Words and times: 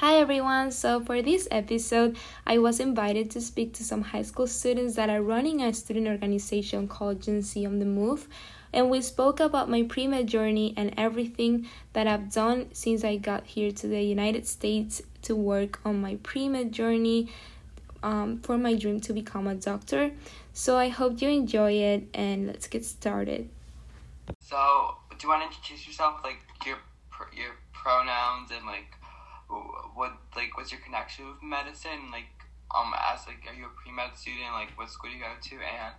Hi 0.00 0.16
everyone. 0.16 0.70
So 0.72 1.04
for 1.04 1.20
this 1.20 1.46
episode, 1.50 2.16
I 2.46 2.56
was 2.56 2.80
invited 2.80 3.30
to 3.32 3.40
speak 3.42 3.74
to 3.74 3.84
some 3.84 4.00
high 4.00 4.22
school 4.22 4.46
students 4.46 4.96
that 4.96 5.10
are 5.10 5.20
running 5.20 5.60
a 5.60 5.74
student 5.74 6.08
organization 6.08 6.88
called 6.88 7.20
Gen 7.20 7.42
Z 7.42 7.66
on 7.66 7.80
the 7.80 7.84
Move, 7.84 8.26
and 8.72 8.88
we 8.88 9.02
spoke 9.02 9.40
about 9.40 9.68
my 9.68 9.82
pre-med 9.82 10.26
journey 10.26 10.72
and 10.74 10.94
everything 10.96 11.66
that 11.92 12.06
I've 12.06 12.32
done 12.32 12.70
since 12.72 13.04
I 13.04 13.16
got 13.16 13.46
here 13.46 13.72
to 13.72 13.86
the 13.86 14.00
United 14.00 14.46
States 14.46 15.02
to 15.20 15.36
work 15.36 15.80
on 15.84 16.00
my 16.00 16.16
pre-med 16.22 16.72
journey 16.72 17.28
um, 18.02 18.40
for 18.40 18.56
my 18.56 18.76
dream 18.76 19.00
to 19.00 19.12
become 19.12 19.46
a 19.46 19.54
doctor. 19.54 20.12
So 20.54 20.78
I 20.78 20.88
hope 20.88 21.20
you 21.20 21.28
enjoy 21.28 21.72
it 21.72 22.08
and 22.14 22.46
let's 22.46 22.68
get 22.68 22.86
started. 22.86 23.50
So, 24.40 24.96
do 25.10 25.26
you 25.26 25.28
want 25.28 25.42
to 25.42 25.54
introduce 25.54 25.86
yourself, 25.86 26.24
like 26.24 26.38
your 26.64 26.78
your 27.36 27.52
pronouns 27.74 28.50
and 28.50 28.64
like 28.64 28.96
what 29.94 30.12
like 30.36 30.56
what's 30.56 30.70
your 30.70 30.80
connection 30.80 31.28
with 31.28 31.42
medicine? 31.42 32.10
Like, 32.12 32.30
um, 32.74 32.92
as 32.94 33.26
like, 33.26 33.42
are 33.48 33.54
you 33.54 33.66
a 33.66 33.82
pre 33.82 33.92
med 33.92 34.16
student? 34.16 34.52
Like, 34.52 34.76
what 34.76 34.90
school 34.90 35.10
do 35.10 35.16
you 35.16 35.22
go 35.22 35.30
to? 35.40 35.54
And 35.56 35.94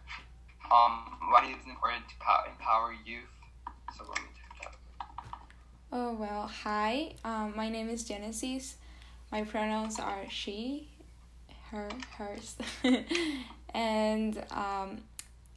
um, 0.71 1.17
why 1.29 1.45
is 1.45 1.65
it 1.65 1.69
important 1.69 2.07
to 2.09 2.15
power, 2.19 2.45
empower 2.49 2.93
youth? 3.05 3.29
So 3.97 4.05
let 4.07 4.19
me 4.19 4.29
take 4.35 4.61
that. 4.63 5.07
Oh 5.91 6.13
well, 6.13 6.47
hi. 6.47 7.13
Um, 7.23 7.53
my 7.55 7.69
name 7.69 7.89
is 7.89 8.03
Genesis. 8.03 8.75
My 9.31 9.43
pronouns 9.43 9.99
are 9.99 10.25
she, 10.29 10.89
her, 11.71 11.89
hers, 12.17 12.57
and 13.73 14.43
um, 14.51 14.97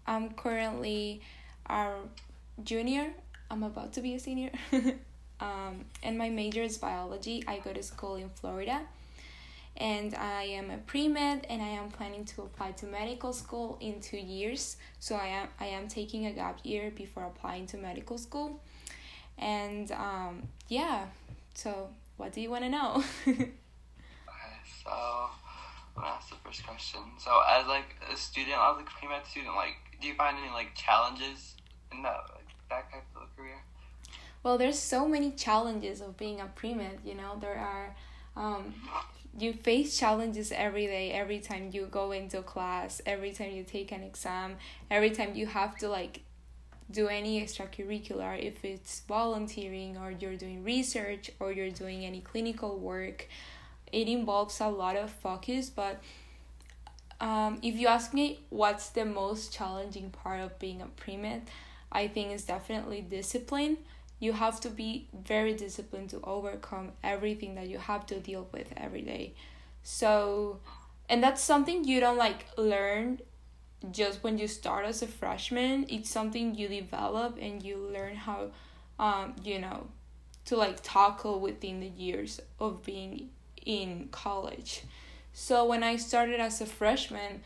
I'm 0.06 0.30
currently 0.30 1.22
a 1.66 1.90
junior. 2.62 3.12
I'm 3.50 3.62
about 3.62 3.92
to 3.94 4.00
be 4.00 4.14
a 4.14 4.18
senior. 4.18 4.50
um, 5.44 5.84
and 6.02 6.16
my 6.16 6.30
major 6.30 6.62
is 6.62 6.78
biology. 6.78 7.44
I 7.46 7.58
go 7.58 7.72
to 7.72 7.82
school 7.82 8.16
in 8.16 8.30
Florida, 8.30 8.80
and 9.76 10.14
I 10.14 10.44
am 10.44 10.70
a 10.70 10.78
pre 10.78 11.08
med, 11.08 11.46
and 11.50 11.60
I 11.60 11.68
am 11.80 11.90
planning 11.90 12.24
to 12.26 12.42
apply 12.42 12.72
to 12.72 12.86
medical 12.86 13.32
school 13.32 13.76
in 13.80 14.00
two 14.00 14.16
years. 14.18 14.76
So 15.00 15.16
I 15.16 15.26
am 15.26 15.48
I 15.60 15.66
am 15.66 15.88
taking 15.88 16.26
a 16.26 16.32
gap 16.32 16.60
year 16.62 16.90
before 16.90 17.24
applying 17.24 17.66
to 17.68 17.76
medical 17.76 18.16
school, 18.18 18.60
and 19.38 19.90
um, 19.92 20.48
yeah. 20.68 21.06
So 21.54 21.88
what 22.16 22.32
do 22.32 22.40
you 22.40 22.50
want 22.50 22.64
to 22.64 22.70
know? 22.70 23.04
so 23.26 24.90
I'm 24.90 25.94
gonna 25.94 26.08
ask 26.08 26.30
the 26.30 26.36
first 26.44 26.66
question. 26.66 27.00
So 27.18 27.30
as 27.50 27.66
like 27.66 27.96
a 28.10 28.16
student, 28.16 28.56
as 28.56 28.80
a 28.80 28.84
pre 28.84 29.08
med 29.08 29.26
student, 29.26 29.54
like 29.56 29.76
do 30.00 30.08
you 30.08 30.14
find 30.14 30.38
any 30.38 30.50
like 30.50 30.74
challenges 30.74 31.54
in 31.92 32.02
that 32.02 32.20
like, 32.34 32.48
that 32.70 32.90
type 32.90 33.04
of 33.16 33.36
career? 33.36 33.60
Well 34.44 34.56
there's 34.56 34.78
so 34.78 35.08
many 35.08 35.32
challenges 35.32 36.00
of 36.00 36.16
being 36.16 36.40
a 36.40 36.46
pre-med 36.46 37.00
you 37.04 37.14
know? 37.14 37.36
There 37.40 37.58
are 37.58 37.96
um, 38.36 38.74
you 39.36 39.52
face 39.52 39.98
challenges 39.98 40.52
every 40.52 40.86
day 40.86 41.10
every 41.10 41.40
time 41.40 41.70
you 41.72 41.86
go 41.86 42.12
into 42.12 42.42
class 42.42 43.02
every 43.04 43.32
time 43.32 43.50
you 43.50 43.64
take 43.64 43.90
an 43.90 44.04
exam 44.04 44.56
every 44.90 45.10
time 45.10 45.34
you 45.34 45.46
have 45.46 45.76
to 45.78 45.88
like 45.88 46.20
do 46.90 47.08
any 47.08 47.42
extracurricular 47.42 48.38
if 48.40 48.64
it's 48.64 49.00
volunteering 49.00 49.96
or 49.96 50.10
you're 50.10 50.36
doing 50.36 50.62
research 50.62 51.30
or 51.40 51.50
you're 51.50 51.70
doing 51.70 52.04
any 52.04 52.20
clinical 52.20 52.78
work. 52.78 53.26
It 53.90 54.06
involves 54.06 54.60
a 54.60 54.68
lot 54.68 54.96
of 54.96 55.10
focus 55.10 55.70
but 55.70 56.00
um, 57.20 57.58
if 57.62 57.76
you 57.76 57.86
ask 57.86 58.12
me 58.12 58.40
what's 58.50 58.90
the 58.90 59.04
most 59.04 59.52
challenging 59.52 60.10
part 60.10 60.40
of 60.40 60.58
being 60.58 60.82
a 60.82 60.86
pre-med 60.86 61.42
i 61.92 62.08
think 62.08 62.32
it's 62.32 62.42
definitely 62.42 63.00
discipline 63.00 63.78
you 64.18 64.32
have 64.32 64.60
to 64.60 64.70
be 64.70 65.08
very 65.12 65.54
disciplined 65.54 66.10
to 66.10 66.20
overcome 66.22 66.92
everything 67.02 67.54
that 67.56 67.68
you 67.68 67.78
have 67.78 68.06
to 68.06 68.20
deal 68.20 68.48
with 68.52 68.72
every 68.76 69.02
day. 69.02 69.34
So 69.82 70.60
and 71.08 71.22
that's 71.22 71.42
something 71.42 71.84
you 71.84 72.00
don't 72.00 72.16
like 72.16 72.46
learn 72.56 73.20
just 73.90 74.24
when 74.24 74.38
you 74.38 74.48
start 74.48 74.86
as 74.86 75.02
a 75.02 75.06
freshman. 75.06 75.86
It's 75.88 76.08
something 76.08 76.54
you 76.54 76.68
develop 76.68 77.38
and 77.40 77.62
you 77.62 77.76
learn 77.76 78.16
how 78.16 78.50
um 78.98 79.34
you 79.42 79.58
know 79.58 79.88
to 80.46 80.56
like 80.56 80.78
tackle 80.82 81.40
within 81.40 81.80
the 81.80 81.88
years 81.88 82.40
of 82.60 82.84
being 82.84 83.30
in 83.64 84.08
college. 84.10 84.82
So 85.32 85.64
when 85.66 85.82
i 85.82 85.96
started 85.96 86.40
as 86.40 86.60
a 86.60 86.66
freshman 86.66 87.42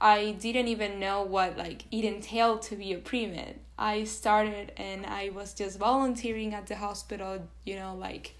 I 0.00 0.32
didn't 0.32 0.68
even 0.68 1.00
know 1.00 1.22
what 1.22 1.56
like 1.58 1.84
it 1.90 2.04
entailed 2.04 2.62
to 2.62 2.76
be 2.76 2.92
a 2.92 2.98
pre-med. 2.98 3.58
I 3.78 4.04
started 4.04 4.72
and 4.76 5.06
I 5.06 5.30
was 5.30 5.54
just 5.54 5.78
volunteering 5.78 6.54
at 6.54 6.66
the 6.66 6.76
hospital, 6.76 7.46
you 7.64 7.76
know, 7.76 7.94
like 7.94 8.34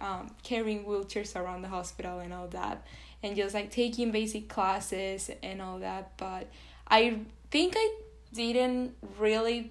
um, 0.00 0.34
carrying 0.42 0.84
wheelchairs 0.84 1.36
around 1.36 1.62
the 1.62 1.68
hospital 1.68 2.18
and 2.18 2.32
all 2.32 2.48
that, 2.48 2.84
and 3.22 3.36
just 3.36 3.54
like 3.54 3.70
taking 3.70 4.10
basic 4.10 4.48
classes 4.48 5.30
and 5.42 5.62
all 5.62 5.78
that. 5.78 6.16
But 6.16 6.48
I 6.88 7.20
think 7.50 7.74
I 7.76 7.96
didn't 8.34 8.94
really 9.18 9.70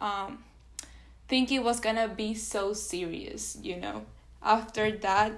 um, 0.00 0.42
think 1.28 1.52
it 1.52 1.62
was 1.62 1.80
gonna 1.80 2.08
be 2.08 2.34
so 2.34 2.72
serious, 2.72 3.58
you 3.62 3.76
know. 3.76 4.04
After 4.42 4.90
that 4.90 5.32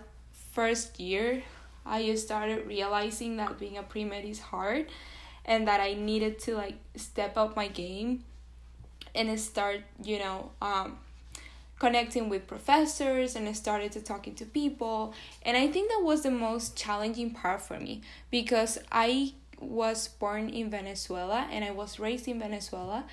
first 0.53 0.99
year, 1.01 1.43
I 1.87 2.05
just 2.05 2.25
started 2.25 2.67
realizing 2.67 3.37
that 3.37 3.59
being 3.59 3.79
a 3.79 3.83
pre 3.83 4.05
med 4.05 4.25
is 4.25 4.41
hard 4.41 4.87
and 5.45 5.69
that 5.69 5.81
I 5.81 5.95
needed 5.95 6.39
to 6.41 6.55
like 6.55 6.77
step 6.97 7.37
up 7.37 7.55
my 7.57 7.69
game 7.69 8.25
and 9.15 9.39
start, 9.39 9.81
you 10.03 10.19
know, 10.19 10.51
um, 10.61 10.99
connecting 11.79 12.29
with 12.29 12.47
professors 12.47 13.37
and 13.37 13.49
I 13.49 13.53
started 13.53 13.93
to 13.93 14.01
talking 14.01 14.35
to 14.37 14.47
people. 14.47 15.15
And 15.43 15.57
I 15.57 15.69
think 15.69 15.91
that 15.91 16.03
was 16.03 16.23
the 16.23 16.31
most 16.31 16.77
challenging 16.77 17.31
part 17.33 17.61
for 17.61 17.79
me 17.79 18.03
because 18.31 18.79
I 18.91 19.35
was 19.61 20.09
born 20.09 20.49
in 20.49 20.71
Venezuela 20.71 21.49
and 21.51 21.65
I 21.65 21.71
was 21.71 21.99
raised 21.99 22.29
in 22.29 22.39
Venezuela. 22.39 23.05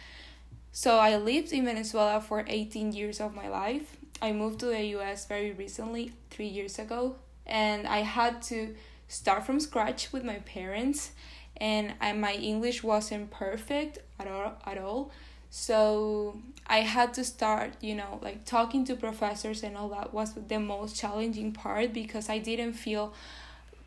So 0.72 1.00
I 1.00 1.18
lived 1.18 1.52
in 1.52 1.66
Venezuela 1.66 2.22
for 2.22 2.46
18 2.48 2.94
years 2.94 3.20
of 3.20 3.36
my 3.36 3.50
life. 3.50 3.98
I 4.22 4.32
moved 4.32 4.60
to 4.62 4.68
the 4.68 4.84
US 4.98 5.26
very 5.26 5.52
recently, 5.52 6.14
3 6.30 6.46
years 6.46 6.80
ago, 6.80 7.16
and 7.52 7.86
I 7.86 8.00
had 8.00 8.42
to 8.44 8.74
start 9.08 9.46
from 9.46 9.60
scratch 9.60 10.12
with 10.14 10.24
my 10.24 10.40
parents 10.40 11.12
and 11.58 11.94
I, 12.00 12.14
my 12.14 12.34
English 12.34 12.82
wasn't 12.82 13.30
perfect 13.30 14.00
at 14.20 14.28
all 14.28 14.54
at 14.66 14.78
all. 14.78 15.12
So 15.50 16.40
I 16.66 16.80
had 16.80 17.14
to 17.16 17.24
start 17.24 17.74
you 17.82 17.94
know 17.94 18.20
like 18.22 18.46
talking 18.46 18.86
to 18.86 18.96
professors 18.96 19.62
and 19.64 19.78
all 19.78 19.90
that 19.90 20.14
was 20.14 20.34
the 20.34 20.60
most 20.60 20.96
challenging 20.96 21.52
part 21.52 21.94
because 21.94 22.30
I 22.30 22.40
didn't 22.40 22.74
feel 22.74 23.14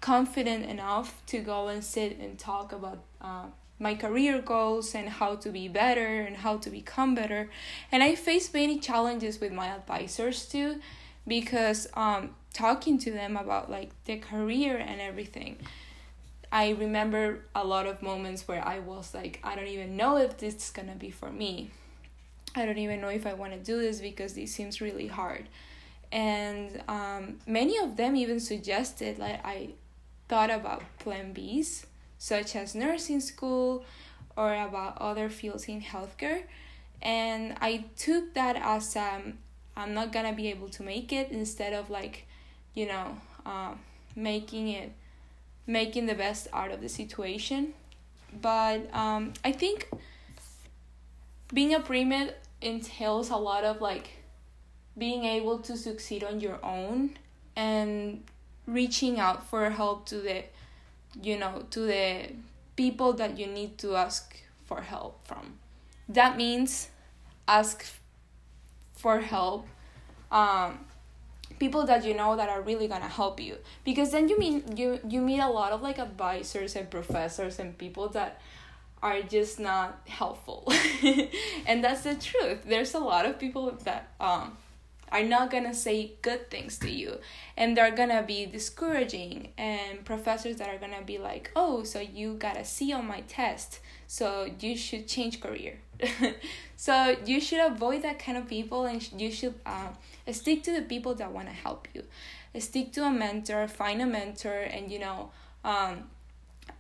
confident 0.01 0.67
enough 0.67 1.23
to 1.29 1.39
go 1.41 1.69
and 1.69 1.83
sit 1.83 2.19
and 2.19 2.39
talk 2.39 2.73
about 2.73 2.99
uh, 3.23 3.47
my 3.79 3.95
career 3.95 4.43
goals 4.43 4.95
and 4.95 5.09
how 5.09 5.37
to 5.37 5.49
be 5.49 5.67
better 5.67 6.21
and 6.21 6.37
how 6.37 6.59
to 6.59 6.69
become 6.69 7.15
better. 7.15 7.49
And 7.91 8.03
I 8.03 8.15
faced 8.15 8.53
many 8.53 8.79
challenges 8.79 9.41
with 9.41 9.53
my 9.53 9.69
advisors 9.69 10.45
too 10.47 10.81
because 11.27 11.89
um 11.95 12.35
talking 12.55 12.97
to 12.97 13.11
them 13.11 13.37
about 13.37 13.71
like 13.71 13.91
their 14.07 14.19
career 14.19 14.79
and 14.79 15.01
everything 15.01 15.59
i 16.51 16.71
remember 16.71 17.45
a 17.55 17.65
lot 17.65 17.85
of 17.87 18.01
moments 18.01 18.49
where 18.49 18.67
i 18.67 18.79
was 18.79 19.13
like 19.13 19.41
i 19.45 19.55
don't 19.55 19.67
even 19.67 19.97
know 19.97 20.17
if 20.17 20.39
this 20.39 20.55
is 20.55 20.71
gonna 20.71 20.95
be 20.95 21.11
for 21.11 21.31
me. 21.31 21.71
I 22.57 22.65
don't 22.67 22.79
even 22.79 23.01
know 23.01 23.09
if 23.09 23.27
i 23.27 23.35
want 23.35 23.53
to 23.53 23.59
do 23.59 23.81
this 23.81 24.01
because 24.01 24.35
this 24.35 24.53
seems 24.53 24.81
really 24.81 25.09
hard. 25.09 25.49
And 26.13 26.81
um, 26.87 27.41
many 27.47 27.77
of 27.79 27.97
them 27.97 28.15
even 28.15 28.39
suggested 28.39 29.19
like 29.19 29.45
i 29.45 29.71
thought 30.29 30.51
about 30.51 30.83
plan 31.01 31.33
b's 31.33 31.87
such 32.19 32.55
as 32.57 32.75
nursing 32.75 33.21
school 33.21 33.85
or 34.37 34.55
about 34.55 34.99
other 35.01 35.29
fields 35.29 35.65
in 35.65 35.81
healthcare. 35.83 36.45
And 37.03 37.57
i 37.61 37.85
took 37.97 38.35
that 38.35 38.57
as 38.57 38.95
um, 38.97 39.39
i'm 39.77 39.93
not 39.95 40.13
gonna 40.13 40.33
be 40.33 40.49
able 40.49 40.69
to 40.69 40.83
make 40.85 41.13
it 41.13 41.31
instead 41.31 41.73
of 41.73 41.91
like 41.91 42.27
you 42.75 42.87
know, 42.87 43.17
uh, 43.47 43.73
making 44.17 44.69
it, 44.69 44.93
making 45.67 46.07
the 46.07 46.15
best 46.15 46.49
out 46.53 46.71
of 46.71 46.81
the 46.81 46.89
situation. 46.89 47.75
But 48.41 48.93
um, 48.95 49.33
I 49.45 49.53
think 49.53 49.89
being 51.53 51.75
a 51.75 51.81
pre-med 51.81 52.35
entails 52.61 53.31
a 53.31 53.37
lot 53.37 53.65
of 53.65 53.81
like 53.81 54.11
being 54.97 55.25
able 55.25 55.59
to 55.59 55.77
succeed 55.77 56.25
on 56.25 56.41
your 56.41 56.59
own 56.65 57.17
and 57.57 58.25
reaching 58.67 59.21
out 59.21 59.49
for 59.49 59.69
help 59.71 60.07
to 60.07 60.17
the 60.17 60.45
you 61.23 61.39
know 61.39 61.65
to 61.71 61.81
the 61.81 62.33
people 62.77 63.13
that 63.13 63.39
you 63.39 63.47
need 63.47 63.77
to 63.79 63.95
ask 63.95 64.37
for 64.65 64.81
help 64.81 65.27
from 65.27 65.59
that 66.09 66.37
means 66.37 66.89
ask 67.47 67.85
for 68.95 69.21
help 69.21 69.67
um 70.33 70.79
people 71.59 71.87
that 71.87 72.05
you 72.05 72.15
know 72.15 72.37
that 72.37 72.49
are 72.49 72.61
really 72.61 72.89
gonna 72.89 73.09
help 73.09 73.41
you. 73.41 73.57
Because 73.85 74.11
then 74.11 74.29
you 74.29 74.39
mean 74.39 74.77
you 74.77 75.01
you 75.09 75.21
meet 75.21 75.41
a 75.41 75.49
lot 75.49 75.73
of 75.73 75.83
like 75.83 75.99
advisors 75.99 76.77
and 76.77 76.91
professors 76.91 77.59
and 77.59 77.77
people 77.77 78.09
that 78.11 78.41
are 79.03 79.21
just 79.23 79.61
not 79.61 80.01
helpful. 80.09 80.71
And 81.67 81.83
that's 81.85 82.03
the 82.03 82.15
truth. 82.15 82.65
There's 82.67 82.95
a 82.95 82.99
lot 82.99 83.27
of 83.27 83.39
people 83.39 83.73
that 83.85 84.11
um 84.21 84.57
are 85.13 85.23
not 85.23 85.51
gonna 85.51 85.75
say 85.75 86.13
good 86.23 86.51
things 86.51 86.79
to 86.79 86.91
you. 86.91 87.19
And 87.57 87.77
they're 87.77 87.95
gonna 87.95 88.23
be 88.23 88.47
discouraging. 88.47 89.53
And 89.59 90.05
professors 90.05 90.57
that 90.57 90.69
are 90.69 90.79
gonna 90.79 91.03
be 91.05 91.19
like 91.19 91.51
oh 91.55 91.85
so 91.85 92.01
you 92.01 92.35
got 92.35 92.57
a 92.57 92.65
c 92.65 92.93
on 92.93 93.07
my 93.07 93.21
test. 93.23 93.81
So 94.07 94.49
you 94.61 94.77
should 94.77 95.07
change 95.09 95.41
career. 95.41 95.79
So 96.77 97.17
you 97.25 97.41
should 97.41 97.61
avoid 97.61 98.03
that 98.03 98.19
kind 98.19 98.37
of 98.37 98.47
people 98.47 98.85
and 98.85 99.01
you 99.19 99.31
should 99.31 99.55
uh, 99.65 99.89
stick 100.33 100.63
to 100.65 100.73
the 100.73 100.83
people 100.83 101.15
that 101.17 101.33
want 101.33 101.49
to 101.49 101.55
help 101.55 101.89
you. 101.95 102.05
Stick 102.59 102.93
to 102.93 103.05
a 103.05 103.11
mentor 103.11 103.67
find 103.69 104.01
a 104.01 104.07
mentor 104.07 104.61
and 104.61 104.91
you 104.91 104.99
know 104.99 105.31
um, 105.65 106.05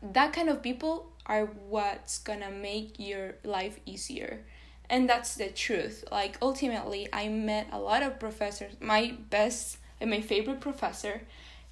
that 0.02 0.32
kind 0.32 0.48
of 0.48 0.62
people 0.62 1.10
are 1.26 1.46
what's 1.46 2.18
gonna 2.18 2.50
make 2.50 2.98
your 2.98 3.34
life 3.44 3.80
easier. 3.86 4.44
And 4.88 5.08
that's 5.08 5.34
the 5.34 5.48
truth. 5.48 6.04
Like 6.10 6.36
ultimately 6.40 7.08
i 7.12 7.28
met 7.28 7.68
a 7.72 7.78
lot 7.78 8.02
of 8.02 8.20
professors. 8.20 8.74
My 8.80 9.14
best 9.30 9.78
and 10.00 10.10
my 10.10 10.20
favorite 10.20 10.60
professor 10.60 11.22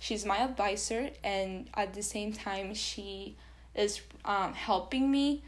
she's 0.03 0.25
my 0.25 0.39
advisor 0.39 1.11
and 1.23 1.71
at 1.75 1.95
the 1.95 2.03
same 2.03 2.33
time 2.33 2.75
she 2.75 3.37
is 3.73 4.01
um, 4.25 4.53
helping 4.53 5.09
me 5.09 5.43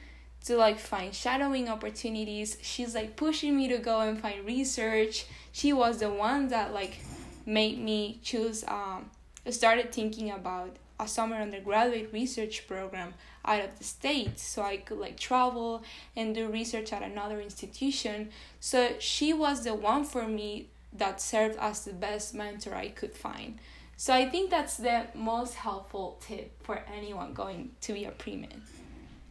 to 0.44 0.56
like 0.56 0.78
find 0.78 1.14
shadowing 1.14 1.68
opportunities 1.68 2.56
she's 2.60 2.94
like 2.94 3.16
pushing 3.16 3.56
me 3.56 3.68
to 3.68 3.78
go 3.78 4.00
and 4.00 4.20
find 4.20 4.44
research 4.44 5.26
she 5.52 5.72
was 5.72 5.98
the 5.98 6.10
one 6.10 6.48
that 6.48 6.72
like 6.72 6.98
made 7.46 7.78
me 7.78 8.18
choose 8.22 8.64
um 8.68 9.10
started 9.50 9.92
thinking 9.92 10.30
about 10.30 10.76
a 10.98 11.08
summer 11.08 11.36
undergraduate 11.36 12.10
research 12.12 12.66
program 12.66 13.14
out 13.44 13.60
of 13.60 13.78
the 13.78 13.84
state 13.84 14.38
so 14.38 14.62
I 14.62 14.78
could 14.78 14.98
like 14.98 15.18
travel 15.18 15.82
and 16.16 16.34
do 16.34 16.48
research 16.48 16.92
at 16.92 17.02
another 17.02 17.40
institution. 17.40 18.30
So 18.60 18.94
she 18.98 19.32
was 19.32 19.64
the 19.64 19.74
one 19.74 20.04
for 20.04 20.26
me 20.26 20.68
that 20.92 21.20
served 21.20 21.58
as 21.58 21.84
the 21.84 21.92
best 21.92 22.34
mentor 22.34 22.74
I 22.74 22.88
could 22.88 23.12
find. 23.12 23.58
So 23.96 24.14
I 24.14 24.28
think 24.28 24.50
that's 24.50 24.76
the 24.76 25.06
most 25.14 25.54
helpful 25.54 26.20
tip 26.20 26.62
for 26.62 26.82
anyone 26.92 27.34
going 27.34 27.72
to 27.82 27.92
be 27.92 28.04
a 28.04 28.10
pre-med. 28.10 28.62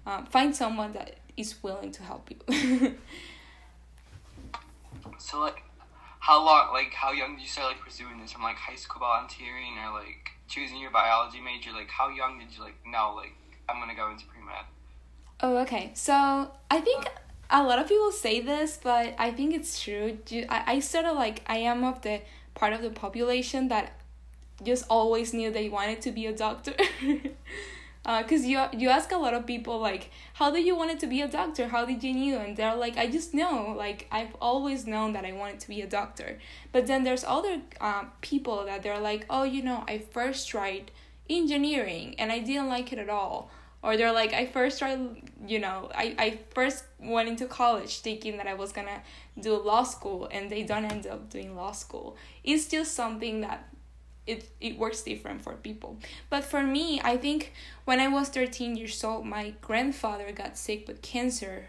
Um, 0.05 0.25
find 0.25 0.55
someone 0.55 0.91
that 0.93 1.15
is 1.37 1.61
willing 1.63 1.91
to 1.91 2.03
help 2.03 2.29
you. 2.29 2.37
so 5.17 5.39
like, 5.39 5.63
how 6.19 6.43
long, 6.45 6.71
like, 6.73 6.93
how 6.93 7.11
young 7.11 7.35
did 7.35 7.41
you 7.41 7.49
start 7.49 7.67
like 7.67 7.81
pursuing 7.81 8.19
this? 8.19 8.31
From 8.31 8.43
like 8.43 8.55
high 8.55 8.75
school 8.75 8.99
volunteering 8.99 9.77
or 9.77 9.93
like 9.93 10.31
choosing 10.47 10.79
your 10.79 10.91
biology 10.91 11.41
major? 11.41 11.71
Like, 11.71 11.89
how 11.89 12.09
young 12.09 12.39
did 12.39 12.55
you 12.55 12.63
like 12.63 12.75
know 12.85 13.13
like 13.15 13.33
I'm 13.67 13.79
gonna 13.79 13.95
go 13.95 14.11
into 14.11 14.25
pre 14.25 14.43
med? 14.43 14.65
Oh, 15.41 15.57
okay. 15.57 15.91
So 15.93 16.51
I 16.71 16.79
think 16.81 17.07
a 17.49 17.63
lot 17.63 17.79
of 17.79 17.87
people 17.87 18.11
say 18.11 18.39
this, 18.39 18.79
but 18.81 19.15
I 19.17 19.31
think 19.31 19.53
it's 19.53 19.81
true. 19.81 20.17
I, 20.49 20.63
I 20.67 20.79
sort 20.79 21.05
of 21.05 21.15
like 21.15 21.43
I 21.47 21.57
am 21.57 21.83
of 21.83 22.01
the 22.01 22.21
part 22.55 22.73
of 22.73 22.81
the 22.81 22.89
population 22.89 23.67
that 23.69 23.99
just 24.63 24.85
always 24.89 25.33
knew 25.33 25.51
they 25.51 25.69
wanted 25.69 26.01
to 26.01 26.11
be 26.11 26.25
a 26.25 26.33
doctor. 26.33 26.73
because 28.03 28.43
uh, 28.43 28.47
you 28.47 28.61
you 28.77 28.89
ask 28.89 29.11
a 29.11 29.17
lot 29.17 29.33
of 29.33 29.45
people 29.45 29.79
like 29.79 30.11
how 30.33 30.51
did 30.51 30.65
you 30.65 30.75
wanted 30.75 30.99
to 30.99 31.07
be 31.07 31.21
a 31.21 31.27
doctor? 31.27 31.69
How 31.69 31.85
did 31.85 32.03
you 32.03 32.13
knew? 32.13 32.37
And 32.37 32.57
they're 32.57 32.75
like 32.75 32.97
i 32.97 33.07
just 33.07 33.33
know 33.33 33.73
like 33.77 34.07
i've 34.11 34.35
always 34.41 34.85
known 34.85 35.13
that 35.13 35.25
i 35.25 35.31
wanted 35.31 35.59
to 35.61 35.67
be 35.69 35.81
a 35.81 35.87
doctor. 35.87 36.39
But 36.71 36.87
then 36.87 37.03
there's 37.03 37.23
other 37.23 37.61
uh, 37.79 38.05
people 38.21 38.65
that 38.65 38.83
they're 38.83 38.99
like 38.99 39.25
oh 39.29 39.43
you 39.43 39.63
know 39.63 39.83
i 39.87 39.99
first 39.99 40.49
tried 40.49 40.91
engineering 41.29 42.15
and 42.19 42.31
i 42.31 42.39
didn't 42.39 42.67
like 42.67 42.91
it 42.91 42.99
at 42.99 43.09
all. 43.09 43.49
Or 43.81 43.97
they're 43.97 44.13
like 44.13 44.33
i 44.33 44.45
first 44.45 44.79
tried 44.79 44.99
you 45.47 45.59
know 45.59 45.89
i, 45.95 46.15
I 46.17 46.39
first 46.53 46.83
went 46.99 47.29
into 47.29 47.45
college 47.45 47.99
thinking 47.99 48.37
that 48.37 48.47
i 48.47 48.53
was 48.53 48.71
gonna 48.71 49.01
do 49.39 49.57
law 49.57 49.83
school 49.83 50.27
and 50.31 50.49
they 50.49 50.63
don't 50.63 50.85
end 50.85 51.07
up 51.07 51.29
doing 51.29 51.55
law 51.55 51.71
school. 51.71 52.17
It's 52.43 52.67
just 52.67 52.93
something 52.95 53.41
that 53.41 53.72
it, 54.25 54.49
it 54.61 54.77
works 54.77 55.01
different 55.01 55.43
for 55.43 55.53
people. 55.53 55.97
But 56.29 56.43
for 56.43 56.63
me 56.63 57.01
i 57.03 57.17
think 57.17 57.53
when 57.85 57.99
i 57.99 58.07
was 58.07 58.29
13 58.29 58.75
years 58.75 59.03
old 59.03 59.25
my 59.25 59.53
grandfather 59.61 60.31
got 60.31 60.57
sick 60.57 60.87
with 60.87 61.01
cancer 61.01 61.67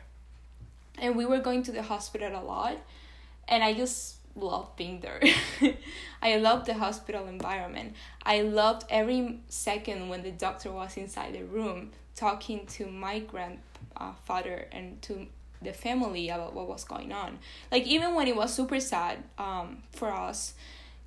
and 0.99 1.17
we 1.17 1.27
were 1.27 1.41
going 1.41 1.63
to 1.65 1.73
the 1.73 1.83
hospital 1.83 2.41
a 2.41 2.43
lot 2.43 2.79
and 3.49 3.63
i 3.65 3.73
just 3.73 4.17
loved 4.37 4.77
being 4.77 5.01
there. 5.01 5.21
I 6.23 6.37
loved 6.37 6.67
the 6.67 6.75
hospital 6.75 7.27
environment. 7.27 7.95
I 8.25 8.43
loved 8.43 8.85
every 8.91 9.41
second 9.49 10.09
when 10.09 10.23
the 10.23 10.31
doctor 10.31 10.73
was 10.73 10.97
inside 10.97 11.35
the 11.35 11.45
room 11.45 11.93
talking 12.17 12.67
to 12.67 12.87
my 12.87 13.21
grandfather 13.21 14.67
and 14.73 15.01
to 15.03 15.27
the 15.63 15.73
family 15.73 16.29
about 16.29 16.55
what 16.55 16.69
was 16.69 16.85
going 16.85 17.13
on. 17.13 17.39
Like 17.71 17.85
even 17.87 18.15
when 18.15 18.29
it 18.29 18.37
was 18.37 18.53
super 18.53 18.81
sad 18.81 19.23
um, 19.39 19.83
for 19.93 20.13
us 20.13 20.55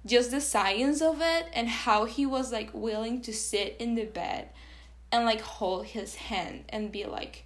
just 0.07 0.31
the 0.31 0.42
science 0.42 1.01
of 1.01 1.21
it 1.21 1.48
and 1.54 1.68
how 1.68 2.06
he 2.06 2.25
was 2.25 2.51
like 2.51 2.69
willing 2.74 3.21
to 3.21 3.33
sit 3.33 3.75
in 3.80 3.95
the 3.95 4.06
bed 4.06 4.50
and 5.12 5.25
like 5.25 5.42
hold 5.42 5.86
his 5.86 6.15
hand 6.15 6.63
and 6.69 6.92
be 6.92 7.06
like 7.06 7.45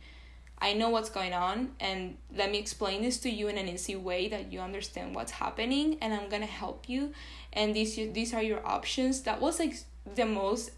I 0.64 0.74
know 0.74 0.90
what's 0.90 1.10
going 1.10 1.34
on 1.34 1.72
and 1.80 2.18
let 2.36 2.52
me 2.52 2.60
explain 2.60 3.02
this 3.02 3.18
to 3.22 3.32
you 3.32 3.48
in 3.48 3.58
an 3.58 3.68
easy 3.68 3.96
way 3.96 4.28
that 4.28 4.54
you 4.54 4.60
understand 4.60 5.16
what's 5.16 5.32
happening 5.32 5.98
and 6.02 6.14
I'm 6.14 6.30
going 6.30 6.44
to 6.44 6.48
help 6.48 6.88
you. 6.88 7.14
And 7.52 7.76
these 7.76 7.96
these 7.96 8.32
are 8.32 8.44
your 8.44 8.66
options. 8.66 9.24
That 9.24 9.42
was 9.42 9.58
like 9.58 9.74
the 10.14 10.28
most 10.28 10.72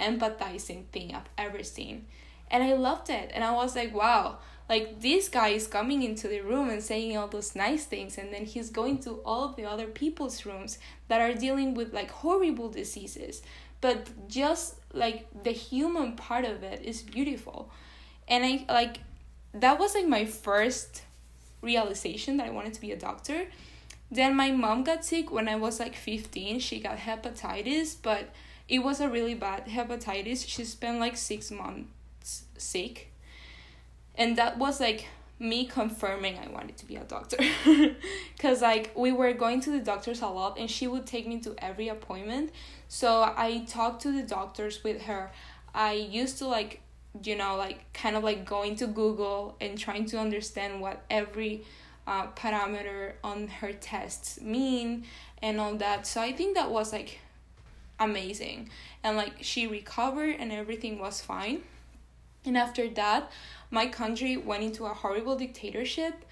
empathizing 0.00 0.86
thing 0.86 1.14
I've 1.14 1.28
ever 1.36 1.62
seen. 1.62 2.06
And 2.50 2.64
I 2.64 2.72
loved 2.72 3.10
it. 3.10 3.30
And 3.34 3.44
I 3.44 3.52
was 3.52 3.76
like 3.76 3.94
wow 3.94 4.38
like 4.68 5.00
this 5.00 5.28
guy 5.28 5.48
is 5.48 5.66
coming 5.66 6.02
into 6.02 6.26
the 6.26 6.40
room 6.40 6.70
and 6.70 6.82
saying 6.82 7.16
all 7.16 7.28
those 7.28 7.54
nice 7.54 7.84
things 7.84 8.18
and 8.18 8.32
then 8.32 8.44
he's 8.44 8.70
going 8.70 8.98
to 8.98 9.20
all 9.24 9.44
of 9.44 9.56
the 9.56 9.64
other 9.64 9.86
people's 9.86 10.44
rooms 10.44 10.78
that 11.08 11.20
are 11.20 11.34
dealing 11.34 11.74
with 11.74 11.92
like 11.92 12.10
horrible 12.10 12.68
diseases. 12.68 13.42
But 13.80 14.28
just 14.28 14.76
like 14.92 15.26
the 15.44 15.52
human 15.52 16.16
part 16.16 16.44
of 16.44 16.62
it 16.62 16.82
is 16.82 17.02
beautiful. 17.02 17.70
And 18.28 18.44
i 18.44 18.64
like 18.72 18.98
that 19.54 19.78
was 19.78 19.94
like 19.94 20.06
my 20.06 20.24
first 20.24 21.02
realization 21.62 22.36
that 22.36 22.46
i 22.46 22.50
wanted 22.50 22.74
to 22.74 22.80
be 22.80 22.92
a 22.92 22.96
doctor. 22.96 23.46
Then 24.10 24.34
my 24.34 24.50
mom 24.50 24.82
got 24.82 25.04
sick 25.04 25.30
when 25.30 25.48
i 25.48 25.54
was 25.54 25.78
like 25.78 25.94
15 25.94 26.58
she 26.58 26.80
got 26.80 26.98
hepatitis 26.98 27.96
but 28.02 28.30
it 28.68 28.80
was 28.80 29.00
a 29.00 29.08
really 29.08 29.34
bad 29.34 29.66
hepatitis. 29.66 30.44
She 30.48 30.64
spent 30.64 30.98
like 30.98 31.16
six 31.16 31.52
months 31.52 32.42
sick 32.58 33.12
and 34.16 34.36
that 34.36 34.58
was 34.58 34.80
like 34.80 35.06
me 35.38 35.66
confirming 35.66 36.38
I 36.38 36.48
wanted 36.48 36.76
to 36.78 36.86
be 36.86 36.96
a 36.96 37.04
doctor. 37.04 37.36
Cause 38.38 38.62
like 38.62 38.92
we 38.96 39.12
were 39.12 39.32
going 39.34 39.60
to 39.62 39.70
the 39.70 39.80
doctors 39.80 40.22
a 40.22 40.28
lot 40.28 40.58
and 40.58 40.70
she 40.70 40.86
would 40.86 41.06
take 41.06 41.26
me 41.26 41.40
to 41.40 41.54
every 41.58 41.88
appointment. 41.88 42.52
So 42.88 43.22
I 43.22 43.64
talked 43.68 44.02
to 44.02 44.12
the 44.12 44.22
doctors 44.22 44.82
with 44.82 45.02
her. 45.02 45.30
I 45.74 45.92
used 45.92 46.38
to 46.38 46.46
like 46.46 46.80
you 47.22 47.36
know 47.36 47.56
like 47.56 47.92
kind 47.92 48.16
of 48.16 48.24
like 48.24 48.44
going 48.44 48.76
to 48.76 48.86
Google 48.86 49.56
and 49.60 49.78
trying 49.78 50.06
to 50.06 50.18
understand 50.18 50.80
what 50.80 51.04
every 51.10 51.64
uh, 52.06 52.28
parameter 52.28 53.14
on 53.24 53.48
her 53.48 53.72
tests 53.72 54.40
mean 54.40 55.04
and 55.42 55.60
all 55.60 55.74
that. 55.76 56.06
So 56.06 56.20
I 56.20 56.32
think 56.32 56.54
that 56.54 56.70
was 56.70 56.92
like 56.92 57.18
amazing. 57.98 58.70
And 59.02 59.16
like 59.16 59.34
she 59.40 59.66
recovered 59.66 60.36
and 60.38 60.52
everything 60.52 60.98
was 60.98 61.20
fine. 61.20 61.62
And 62.46 62.56
after 62.56 62.88
that, 62.90 63.30
my 63.70 63.86
country 63.86 64.36
went 64.36 64.62
into 64.62 64.84
a 64.86 64.94
horrible 64.94 65.36
dictatorship. 65.36 66.24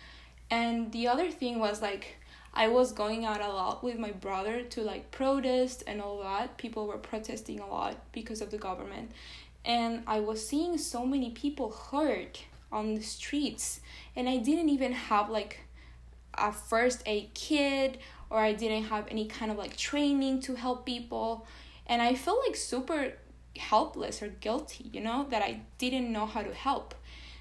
And 0.50 0.92
the 0.92 1.08
other 1.08 1.30
thing 1.30 1.58
was 1.58 1.82
like, 1.82 2.18
I 2.52 2.68
was 2.68 2.92
going 2.92 3.24
out 3.24 3.40
a 3.40 3.48
lot 3.48 3.82
with 3.82 3.98
my 3.98 4.12
brother 4.12 4.62
to 4.62 4.82
like 4.82 5.10
protest 5.10 5.82
and 5.86 6.00
all 6.00 6.22
that. 6.22 6.56
People 6.56 6.86
were 6.86 6.98
protesting 6.98 7.58
a 7.58 7.66
lot 7.66 7.96
because 8.12 8.40
of 8.40 8.50
the 8.50 8.58
government. 8.58 9.10
And 9.64 10.04
I 10.06 10.20
was 10.20 10.46
seeing 10.46 10.78
so 10.78 11.04
many 11.04 11.30
people 11.30 11.70
hurt 11.70 12.44
on 12.70 12.94
the 12.94 13.02
streets. 13.02 13.80
And 14.14 14.28
I 14.28 14.36
didn't 14.36 14.68
even 14.68 14.92
have 14.92 15.30
like 15.30 15.60
a 16.34 16.52
first 16.52 17.02
aid 17.06 17.30
kit 17.34 17.98
or 18.30 18.38
I 18.38 18.52
didn't 18.52 18.84
have 18.84 19.06
any 19.10 19.26
kind 19.26 19.50
of 19.50 19.58
like 19.58 19.76
training 19.76 20.40
to 20.42 20.54
help 20.54 20.86
people. 20.86 21.46
And 21.86 22.00
I 22.00 22.14
felt 22.14 22.40
like 22.46 22.56
super 22.56 23.14
helpless 23.58 24.22
or 24.22 24.28
guilty, 24.28 24.90
you 24.92 25.00
know, 25.00 25.26
that 25.30 25.42
I 25.42 25.60
didn't 25.78 26.12
know 26.12 26.26
how 26.26 26.42
to 26.42 26.54
help. 26.54 26.94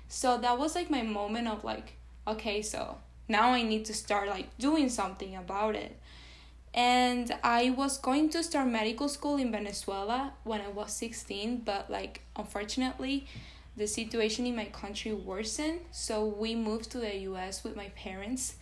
So 0.08 0.38
that 0.38 0.58
was 0.58 0.76
like 0.76 0.90
my 0.90 1.02
moment 1.02 1.48
of 1.48 1.64
like, 1.64 1.94
okay, 2.28 2.62
so 2.62 2.98
now 3.28 3.50
I 3.50 3.64
need 3.64 3.86
to 3.86 3.94
start 3.94 4.30
like 4.30 4.58
doing 4.58 4.90
something 4.90 5.36
about 5.36 5.76
it. 5.76 6.00
And 6.74 7.32
I 7.44 7.70
was 7.70 7.98
going 7.98 8.30
to 8.32 8.44
start 8.44 8.68
medical 8.68 9.08
school 9.08 9.38
in 9.38 9.52
Venezuela 9.52 10.34
when 10.44 10.62
I 10.62 10.70
was 10.70 10.92
16, 10.94 11.62
but 11.66 11.90
like 11.90 12.22
unfortunately, 12.36 13.28
the 13.76 13.88
situation 13.88 14.46
in 14.46 14.56
my 14.56 14.66
country 14.66 15.14
worsened. 15.14 15.82
So 15.92 16.26
we 16.26 16.56
moved 16.56 16.92
to 16.92 17.00
the 17.00 17.16
US 17.30 17.64
with 17.64 17.76
my 17.76 17.90
parents. 17.90 18.56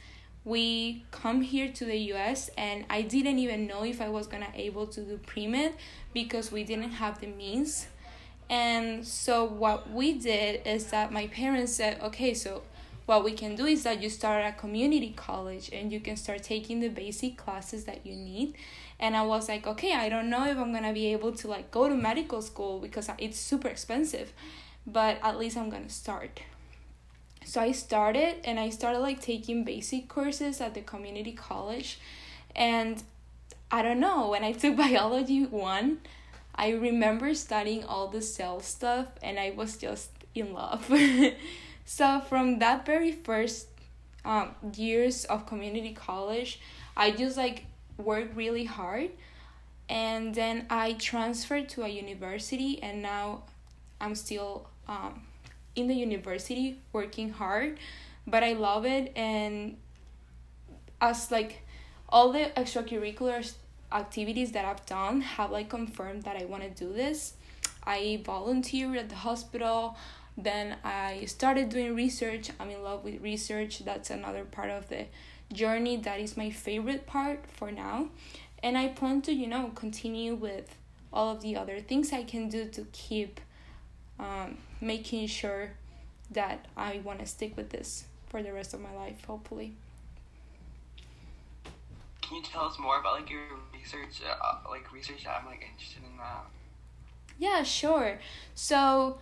We 0.44 1.06
come 1.12 1.42
here 1.42 1.72
to 1.72 1.86
the 1.86 1.98
US 2.14 2.50
and 2.58 2.86
I 2.90 3.04
didn't 3.04 3.40
even 3.40 3.68
know 3.68 3.84
if 3.84 4.02
I 4.02 4.10
was 4.10 4.28
to 4.28 4.48
able 4.56 4.88
to 4.88 5.02
do 5.02 5.20
pre-med 5.26 5.76
because 6.14 6.52
we 6.52 6.64
didn't 6.64 6.92
have 6.94 7.20
the 7.22 7.28
means. 7.28 7.88
And 8.50 9.06
so 9.08 9.46
what 9.46 9.92
we 9.92 10.14
did 10.14 10.66
is 10.66 10.88
that 10.88 11.12
my 11.12 11.28
parents 11.28 11.74
said, 11.74 12.02
okay, 12.02 12.34
so 12.34 12.64
what 13.06 13.24
we 13.24 13.34
can 13.34 13.56
do 13.56 13.66
is 13.66 13.84
that 13.84 14.02
you 14.02 14.10
start 14.10 14.46
a 14.46 14.52
community 14.52 15.14
college 15.16 15.70
and 15.72 15.92
you 15.92 16.00
can 16.00 16.16
start 16.16 16.44
taking 16.44 16.80
the 16.80 16.88
basic 16.88 17.38
classes 17.38 17.86
that 17.86 18.06
you 18.06 18.16
need. 18.16 18.56
And 19.00 19.16
i 19.16 19.24
was 19.24 19.50
like 19.50 19.66
okay 19.66 19.94
i 19.96 20.10
don't 20.10 20.30
know 20.30 20.46
if 20.46 20.58
i'm 20.58 20.72
gonna 20.72 20.94
be 20.94 21.08
able 21.08 21.32
to 21.32 21.48
like 21.48 21.72
go 21.72 21.90
to 21.90 21.96
medical 21.96 22.40
school 22.40 22.80
because 22.80 23.10
it's 23.18 23.40
super 23.40 23.68
expensive 23.68 24.32
but 24.86 25.18
at 25.24 25.40
least 25.40 25.58
i'm 25.58 25.72
gonna 25.72 25.90
start 25.90 26.42
so 27.44 27.60
i 27.62 27.72
started 27.72 28.36
and 28.44 28.60
i 28.60 28.70
started 28.70 29.00
like 29.00 29.22
taking 29.22 29.64
basic 29.64 30.08
courses 30.08 30.62
at 30.62 30.74
the 30.74 30.82
community 30.82 31.32
college. 31.32 32.00
And 32.56 33.02
i 33.72 33.82
don't 33.82 34.00
know 34.00 34.30
when 34.30 34.44
i 34.44 34.52
took 34.52 34.76
biology 34.86 35.46
one 35.46 36.00
i 36.56 36.70
remember 36.70 37.34
studying 37.34 37.84
all 37.86 38.08
the 38.08 38.22
cell 38.22 38.60
stuff 38.60 39.08
and 39.24 39.40
i 39.40 39.52
was 39.52 39.78
just 39.78 40.10
in 40.36 40.54
love. 40.54 40.90
So 41.84 42.22
from 42.22 42.60
that 42.60 42.86
very 42.86 43.12
first 43.12 43.68
um, 44.24 44.56
years 44.76 45.26
of 45.26 45.46
community 45.46 45.94
college 45.94 46.60
i 46.96 47.12
just 47.12 47.38
like 47.38 47.66
worked 47.98 48.36
really 48.36 48.66
hard. 48.66 49.10
And 49.90 50.34
then 50.34 50.68
i 50.70 50.94
transferred 50.94 51.68
to 51.70 51.84
a 51.84 51.88
university 51.90 52.82
and 52.82 53.02
now 53.02 53.44
i'm 54.00 54.16
still 54.16 54.70
um, 54.88 55.22
in 55.76 55.88
the 55.88 55.96
university 55.96 56.80
working 56.94 57.32
hard 57.32 57.78
but 58.28 58.44
i 58.44 58.54
love 58.54 58.86
it. 58.86 59.12
And 59.16 59.78
as 61.00 61.32
like 61.32 61.64
all 62.10 62.32
the 62.32 62.52
extracurricular 62.58 63.54
activities 63.92 64.52
that 64.54 64.66
i've 64.66 64.86
done 64.86 65.22
have 65.22 65.52
like 65.52 65.70
confirmed 65.70 66.24
that 66.24 66.38
i 66.38 66.46
want 66.46 66.64
to 66.64 66.70
do 66.70 66.94
this. 66.94 67.34
I 67.84 68.22
volunteer 68.24 68.96
at 68.96 69.10
the 69.10 69.16
hospital. 69.16 69.98
Then 70.38 70.78
i 70.84 71.26
started 71.26 71.70
doing 71.70 71.96
research. 71.96 72.52
I'm 72.60 72.70
in 72.70 72.84
love 72.84 73.04
with 73.04 73.22
research. 73.22 73.80
That's 73.80 74.10
another 74.10 74.46
part 74.46 74.70
of 74.70 74.88
the 74.88 75.06
journey 75.52 75.98
that 75.98 76.20
is 76.20 76.38
my 76.38 76.50
favorite 76.50 77.06
part 77.06 77.44
for 77.52 77.72
now. 77.72 78.10
And 78.64 78.78
i 78.78 78.88
plan 78.90 79.22
to 79.24 79.34
you 79.34 79.48
know 79.48 79.72
continue 79.76 80.36
with 80.36 80.76
all 81.12 81.30
of 81.30 81.42
the 81.42 81.58
other 81.58 81.82
things 81.82 82.14
i 82.14 82.24
can 82.24 82.48
do 82.48 82.64
to 82.70 82.88
keep 82.94 83.42
um, 84.18 84.58
making 84.82 85.28
sure 85.28 85.72
that 86.30 86.66
i 86.76 87.00
want 87.04 87.20
to 87.20 87.26
stick 87.26 87.56
with 87.56 87.70
this 87.70 88.06
for 88.28 88.42
the 88.42 88.52
rest 88.52 88.74
of 88.74 88.80
my 88.80 88.94
life 88.96 89.26
hopefully. 89.26 89.74
Can 92.22 92.38
you 92.38 92.44
tell 92.44 92.64
us 92.64 92.80
more 92.80 93.00
about 93.00 93.20
like 93.20 93.30
your 93.30 93.42
research 93.74 94.22
uh, 94.26 94.70
like 94.70 94.92
research 94.94 95.26
i'm 95.28 95.46
like 95.46 95.68
interested 95.70 96.04
in 96.10 96.18
that? 96.18 96.46
Yeah 97.38 97.64
sure. 97.64 98.20
So 98.56 99.18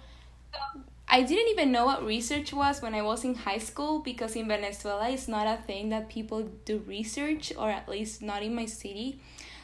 I 1.07 1.23
didn't 1.23 1.49
even 1.49 1.71
know 1.71 1.85
what 1.85 2.05
research 2.05 2.53
was 2.53 2.83
when 2.83 2.93
I 2.93 3.01
was 3.01 3.23
in 3.23 3.33
high 3.33 3.57
school 3.57 3.99
because 3.99 4.35
in 4.35 4.47
Venezuela 4.47 5.09
it's 5.09 5.27
not 5.27 5.47
a 5.47 5.59
thing 5.63 5.89
that 5.89 6.07
people 6.07 6.43
do 6.65 6.83
research 6.85 7.51
or 7.57 7.71
at 7.71 7.89
least 7.89 8.21
not 8.21 8.43
in 8.43 8.53
my 8.53 8.67
city. 8.67 9.19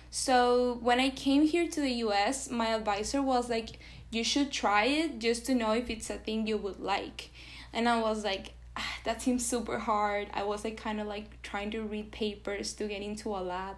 So 0.10 0.80
when 0.82 1.00
I 1.00 1.10
came 1.10 1.44
here 1.46 1.68
to 1.68 1.82
the 1.82 1.92
US, 2.06 2.50
my 2.50 2.68
advisor 2.68 3.22
was 3.22 3.50
like, 3.50 3.78
you 4.12 4.24
should 4.24 4.52
try 4.52 4.86
it 4.86 5.20
just 5.20 5.46
to 5.48 5.56
know 5.56 5.72
if 5.72 5.90
it's 5.90 6.10
a 6.10 6.16
thing 6.16 6.48
you 6.48 6.58
would 6.58 6.80
like. 6.80 7.32
And 7.74 7.90
I 7.90 8.00
was 8.02 8.24
like, 8.24 8.54
ah, 8.78 8.98
that 9.04 9.22
seems 9.22 9.46
super 9.46 9.80
hard. 9.80 10.28
I 10.34 10.44
was 10.44 10.64
like 10.64 10.78
kind 10.78 11.02
of 11.02 11.08
like 11.08 11.42
trying 11.42 11.72
to 11.72 11.82
read 11.82 12.12
papers 12.12 12.74
to 12.74 12.88
get 12.88 13.02
into 13.02 13.30
a 13.30 13.42
lab. 13.42 13.76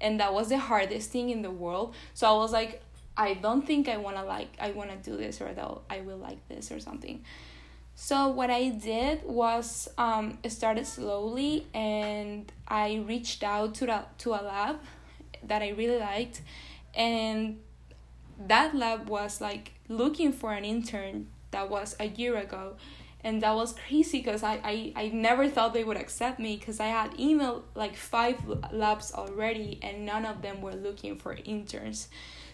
And 0.00 0.20
that 0.20 0.32
was 0.32 0.48
the 0.48 0.58
hardest 0.58 1.10
thing 1.10 1.30
in 1.30 1.42
the 1.42 1.50
world. 1.50 1.94
So 2.14 2.26
I 2.26 2.36
was 2.36 2.52
like, 2.52 2.82
I 3.16 3.34
don't 3.34 3.66
think 3.66 3.88
I 3.88 3.96
want 3.96 4.16
to 4.16 4.24
like 4.24 4.56
I 4.58 4.72
want 4.72 4.90
to 4.90 5.10
do 5.10 5.16
this 5.16 5.40
or 5.40 5.52
that 5.52 5.78
I 5.88 6.00
will 6.00 6.16
like 6.16 6.46
this 6.48 6.72
or 6.72 6.80
something. 6.80 7.22
So 7.94 8.28
what 8.28 8.50
I 8.50 8.70
did 8.70 9.22
was 9.24 9.88
um 9.98 10.38
started 10.48 10.86
slowly 10.86 11.66
and 11.72 12.50
I 12.66 13.04
reached 13.06 13.44
out 13.44 13.74
to 13.76 13.86
the, 13.86 14.04
to 14.18 14.30
a 14.30 14.42
lab 14.42 14.80
that 15.44 15.62
I 15.62 15.70
really 15.70 15.98
liked 15.98 16.40
and 16.94 17.60
that 18.46 18.74
lab 18.74 19.08
was 19.08 19.40
like 19.40 19.72
looking 19.88 20.32
for 20.32 20.52
an 20.52 20.64
intern 20.64 21.28
that 21.50 21.70
was 21.70 21.94
a 22.00 22.06
year 22.06 22.36
ago 22.36 22.76
and 23.24 23.42
that 23.42 23.54
was 23.54 23.72
crazy 23.72 24.18
because 24.18 24.42
I, 24.42 24.60
I, 24.62 24.92
I 24.94 25.08
never 25.08 25.48
thought 25.48 25.72
they 25.72 25.82
would 25.82 25.96
accept 25.96 26.38
me 26.38 26.56
because 26.58 26.78
I 26.78 26.88
had 26.88 27.12
emailed 27.12 27.62
like 27.74 27.96
five 27.96 28.38
labs 28.70 29.12
already 29.14 29.78
and 29.82 30.04
none 30.04 30.26
of 30.26 30.42
them 30.42 30.60
were 30.60 30.74
looking 30.74 31.16
for 31.16 31.38
interns. 31.44 32.08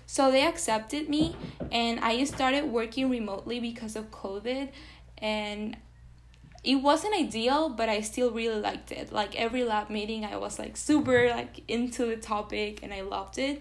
So 0.06 0.30
they 0.30 0.46
accepted 0.46 1.08
me 1.08 1.34
and 1.72 1.98
I 1.98 2.22
started 2.22 2.66
working 2.66 3.10
remotely 3.10 3.58
because 3.58 3.96
of 3.96 4.12
COVID 4.12 4.68
and 5.18 5.76
it 6.62 6.76
wasn't 6.76 7.16
ideal 7.16 7.68
but 7.68 7.88
I 7.88 8.00
still 8.00 8.30
really 8.30 8.60
liked 8.60 8.92
it. 8.92 9.12
Like 9.12 9.34
every 9.34 9.64
lab 9.64 9.90
meeting 9.90 10.24
I 10.24 10.36
was 10.36 10.60
like 10.60 10.76
super 10.76 11.30
like 11.30 11.62
into 11.66 12.06
the 12.06 12.16
topic 12.16 12.80
and 12.84 12.94
I 12.94 13.00
loved 13.00 13.38
it. 13.38 13.60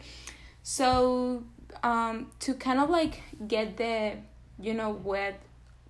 So 0.62 1.44
um 1.84 2.32
to 2.40 2.54
kind 2.54 2.80
of 2.80 2.90
like 2.90 3.22
get 3.48 3.78
the 3.78 4.18
you 4.60 4.74
know 4.74 4.90
wet 4.90 5.42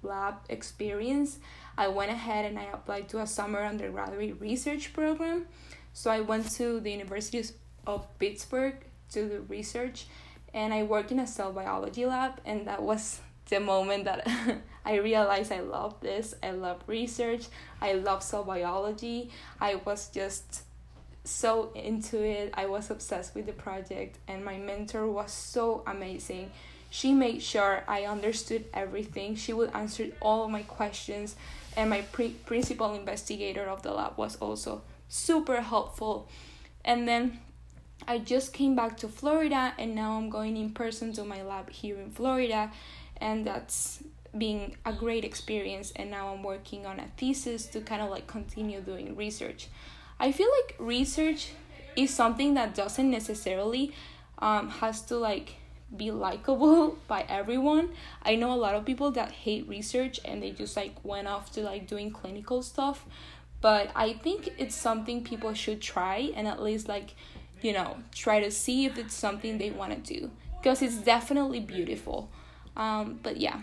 lab 0.02 0.36
experience, 0.50 1.40
I 1.78 1.88
went 1.88 2.12
ahead 2.12 2.46
and 2.46 2.58
I 2.58 2.66
applied 2.74 3.10
to 3.10 3.20
a 3.20 3.28
summer 3.28 3.60
undergraduate 3.64 4.40
research 4.40 4.94
program. 4.94 5.48
So 5.94 6.10
I 6.10 6.22
went 6.22 6.52
to 6.52 6.80
the 6.80 6.92
University 6.92 7.44
of 7.86 8.08
Pittsburgh 8.20 8.76
to 9.12 9.28
do 9.28 9.46
research 9.50 10.06
and 10.54 10.74
I 10.74 10.84
worked 10.84 11.12
in 11.12 11.20
a 11.20 11.28
cell 11.28 11.52
biology 11.52 12.06
lab, 12.06 12.40
and 12.46 12.68
that 12.68 12.82
was 12.82 13.22
the 13.50 13.60
moment 13.60 14.06
that 14.06 14.28
I 14.86 14.96
realized 14.98 15.52
I 15.52 15.60
love 15.60 16.00
this. 16.02 16.34
I 16.42 16.52
love 16.52 16.82
research. 16.88 17.48
I 17.82 17.94
love 17.94 18.24
cell 18.24 18.44
biology. 18.44 19.32
I 19.60 19.76
was 19.76 20.10
just 20.10 20.64
so 21.30 21.72
into 21.76 22.24
it. 22.24 22.54
I 22.56 22.66
was 22.66 22.90
obsessed 22.90 23.36
with 23.36 23.46
the 23.46 23.54
project, 23.54 24.18
and 24.28 24.44
my 24.44 24.58
mentor 24.58 25.08
was 25.08 25.32
so 25.32 25.84
amazing. 25.88 26.52
She 26.90 27.14
made 27.14 27.42
sure 27.42 27.84
I 27.88 28.04
understood 28.04 28.66
everything. 28.74 29.36
She 29.36 29.54
would 29.54 29.72
answer 29.76 30.08
all 30.22 30.50
my 30.50 30.64
questions, 30.64 31.36
and 31.78 31.90
my 31.90 32.02
pre- 32.02 32.36
principal 32.46 32.94
investigator 32.94 33.66
of 33.66 33.84
the 33.84 33.92
lab 33.92 34.18
was 34.18 34.36
also 34.38 34.82
super 35.08 35.62
helpful. 35.62 36.28
And 36.84 37.08
then 37.08 37.40
I 38.08 38.18
just 38.18 38.54
came 38.54 38.76
back 38.76 38.98
to 38.98 39.08
Florida 39.08 39.74
and 39.78 39.94
now 39.94 40.18
I'm 40.18 40.30
going 40.30 40.58
in 40.58 40.72
person 40.72 41.14
to 41.14 41.24
my 41.24 41.44
lab 41.44 41.70
here 41.70 42.00
in 42.00 42.12
Florida 42.12 42.72
and 43.18 43.46
that's 43.46 44.02
been 44.38 44.76
a 44.86 44.94
great 44.94 45.26
experience 45.26 45.92
and 45.96 46.10
now 46.10 46.34
I'm 46.34 46.44
working 46.44 46.86
on 46.86 47.00
a 47.00 47.08
thesis 47.18 47.66
to 47.68 47.82
kind 47.82 48.02
of 48.02 48.10
like 48.10 48.28
continue 48.28 48.82
doing 48.82 49.16
research. 49.16 49.68
I 50.20 50.32
feel 50.32 50.50
like 50.62 50.76
research 50.80 51.52
is 51.96 52.14
something 52.14 52.54
that 52.56 52.76
doesn't 52.76 53.10
necessarily 53.10 53.94
um 54.40 54.70
has 54.70 55.02
to 55.04 55.18
like 55.18 55.56
be 55.96 56.12
likable 56.12 56.98
by 57.08 57.26
everyone. 57.28 57.90
I 58.24 58.36
know 58.36 58.54
a 58.54 58.60
lot 58.66 58.76
of 58.76 58.86
people 58.86 59.12
that 59.12 59.32
hate 59.32 59.68
research 59.68 60.20
and 60.24 60.42
they 60.42 60.52
just 60.52 60.76
like 60.76 60.96
went 61.04 61.28
off 61.28 61.52
to 61.54 61.62
like 61.62 61.88
doing 61.88 62.12
clinical 62.12 62.62
stuff, 62.62 63.06
but 63.62 63.92
I 63.96 64.14
think 64.14 64.50
it's 64.58 64.76
something 64.76 65.24
people 65.24 65.54
should 65.54 65.82
try 65.82 66.32
and 66.36 66.48
at 66.48 66.62
least 66.62 66.88
like 66.88 67.16
you 67.62 67.74
know, 67.74 67.98
try 68.14 68.40
to 68.40 68.52
see 68.52 68.86
if 68.86 68.98
it's 68.98 69.14
something 69.14 69.58
they 69.58 69.72
want 69.72 70.06
to 70.06 70.14
do 70.14 70.32
because 70.62 70.82
it's 70.82 70.98
definitely 70.98 71.60
beautiful. 71.60 72.30
Um, 72.78 73.20
but 73.22 73.38
yeah. 73.38 73.60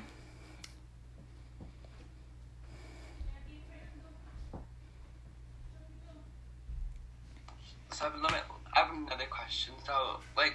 So 7.96 8.04
I 8.04 8.80
have 8.80 8.94
another 8.94 9.24
question. 9.30 9.72
So 9.86 10.20
like 10.36 10.52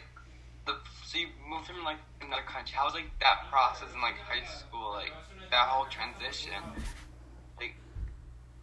the 0.68 0.76
so 1.04 1.18
you 1.18 1.28
moved 1.50 1.66
from 1.66 1.84
like 1.84 1.98
another 2.22 2.44
country. 2.44 2.76
How 2.78 2.86
was 2.86 2.94
like 2.94 3.10
that 3.20 3.50
process 3.50 3.88
in 3.96 4.00
like 4.00 4.14
high 4.20 4.46
school, 4.46 4.92
like 4.92 5.12
that 5.50 5.66
whole 5.68 5.86
transition? 5.86 6.54
Like 7.60 7.74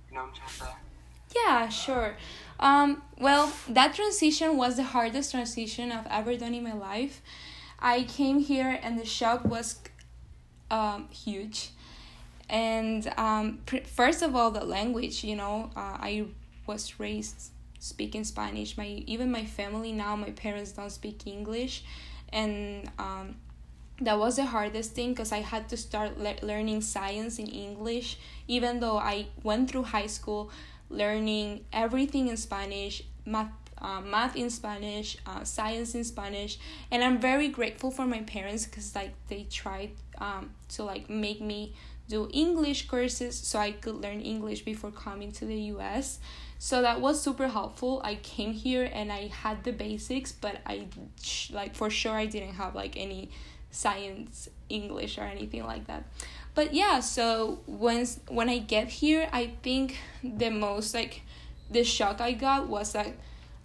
you 0.09 0.15
know 0.15 0.23
what 0.23 0.29
I'm 0.29 0.35
trying 0.57 0.71
to? 0.71 0.77
Yeah, 1.35 1.69
sure. 1.69 2.17
Um, 2.61 3.03
well, 3.19 3.53
that 3.69 3.97
transition 3.97 4.57
was 4.57 4.77
the 4.77 4.85
hardest 4.85 5.33
transition 5.33 5.91
I've 5.91 6.07
ever 6.07 6.37
done 6.37 6.55
in 6.55 6.63
my 6.63 6.73
life. 6.73 7.21
I 7.81 8.05
came 8.05 8.39
here 8.39 8.79
and 8.81 8.97
the 8.97 9.05
shock 9.05 9.45
was 9.45 9.81
um, 10.71 11.09
huge. 11.09 11.71
And 12.49 13.13
um, 13.17 13.59
first 13.87 14.23
of 14.23 14.37
all, 14.37 14.53
the 14.53 14.65
language, 14.65 15.25
you 15.25 15.35
know, 15.35 15.73
uh, 15.75 15.99
I 16.01 16.27
was 16.65 17.01
raised 17.01 17.51
speaking 17.79 18.25
Spanish. 18.25 18.77
My 18.77 19.03
even 19.07 19.31
my 19.31 19.45
family 19.45 19.93
now, 19.93 20.17
my 20.17 20.31
parents 20.31 20.73
don't 20.73 20.91
speak 20.91 21.27
English, 21.27 21.85
and 22.33 22.91
um, 22.99 23.37
that 24.01 24.19
was 24.19 24.37
the 24.37 24.47
hardest 24.47 24.93
thing 24.93 25.11
because 25.11 25.33
I 25.33 25.39
had 25.41 25.69
to 25.71 25.77
start 25.77 26.19
le- 26.19 26.37
learning 26.43 26.83
science 26.83 27.39
in 27.39 27.47
English. 27.47 28.19
Even 28.47 28.81
though 28.81 28.99
I 28.99 29.27
went 29.43 29.71
through 29.71 29.85
high 29.85 30.07
school 30.07 30.51
learning 30.91 31.65
everything 31.73 32.29
in 32.29 32.37
Spanish, 32.37 33.03
math, 33.27 33.53
uh, 33.79 34.01
math 34.01 34.37
in 34.37 34.51
Spanish, 34.51 35.17
uh, 35.27 35.45
science 35.45 35.95
in 35.95 36.05
Spanish, 36.05 36.59
and 36.91 37.05
I'm 37.05 37.21
very 37.21 37.49
grateful 37.49 37.91
for 37.91 38.07
my 38.07 38.21
parents 38.23 38.65
because 38.67 38.95
like 38.95 39.13
they 39.29 39.45
tried 39.45 39.91
um, 40.19 40.51
to 40.71 40.85
like 40.85 41.11
make 41.11 41.41
me 41.41 41.75
do 42.09 42.29
English 42.33 42.89
courses 42.89 43.37
so 43.37 43.59
I 43.59 43.73
could 43.73 43.97
learn 43.97 44.21
English 44.21 44.65
before 44.65 44.91
coming 44.91 45.31
to 45.33 45.45
the 45.45 45.61
US. 45.75 46.19
So 46.59 46.83
that 46.83 47.01
was 47.01 47.21
super 47.21 47.49
helpful. 47.49 48.01
I 48.03 48.17
came 48.17 48.53
here 48.53 48.91
and 48.93 49.13
I 49.13 49.29
had 49.29 49.63
the 49.65 49.73
basics, 49.73 50.33
but 50.33 50.57
I 50.67 50.87
like 51.53 51.77
for 51.77 51.91
sure 51.91 52.15
I 52.15 52.27
didn't 52.27 52.55
have 52.55 52.75
like 52.75 52.97
any 52.97 53.31
science 53.71 54.49
English 54.69 55.19
or 55.19 55.23
anything 55.23 55.65
like 55.65 55.87
that. 55.87 56.05
But 56.55 56.75
yeah, 56.75 57.01
so 57.01 57.61
once 57.67 58.21
when 58.29 58.49
I 58.49 58.59
get 58.59 58.89
here, 58.89 59.29
I 59.33 59.53
think 59.63 59.97
the 60.25 60.51
most 60.51 60.95
like 60.95 61.23
the 61.71 61.85
shock 61.85 62.21
I 62.21 62.33
got 62.33 62.69
was 62.69 62.93
that 62.93 63.15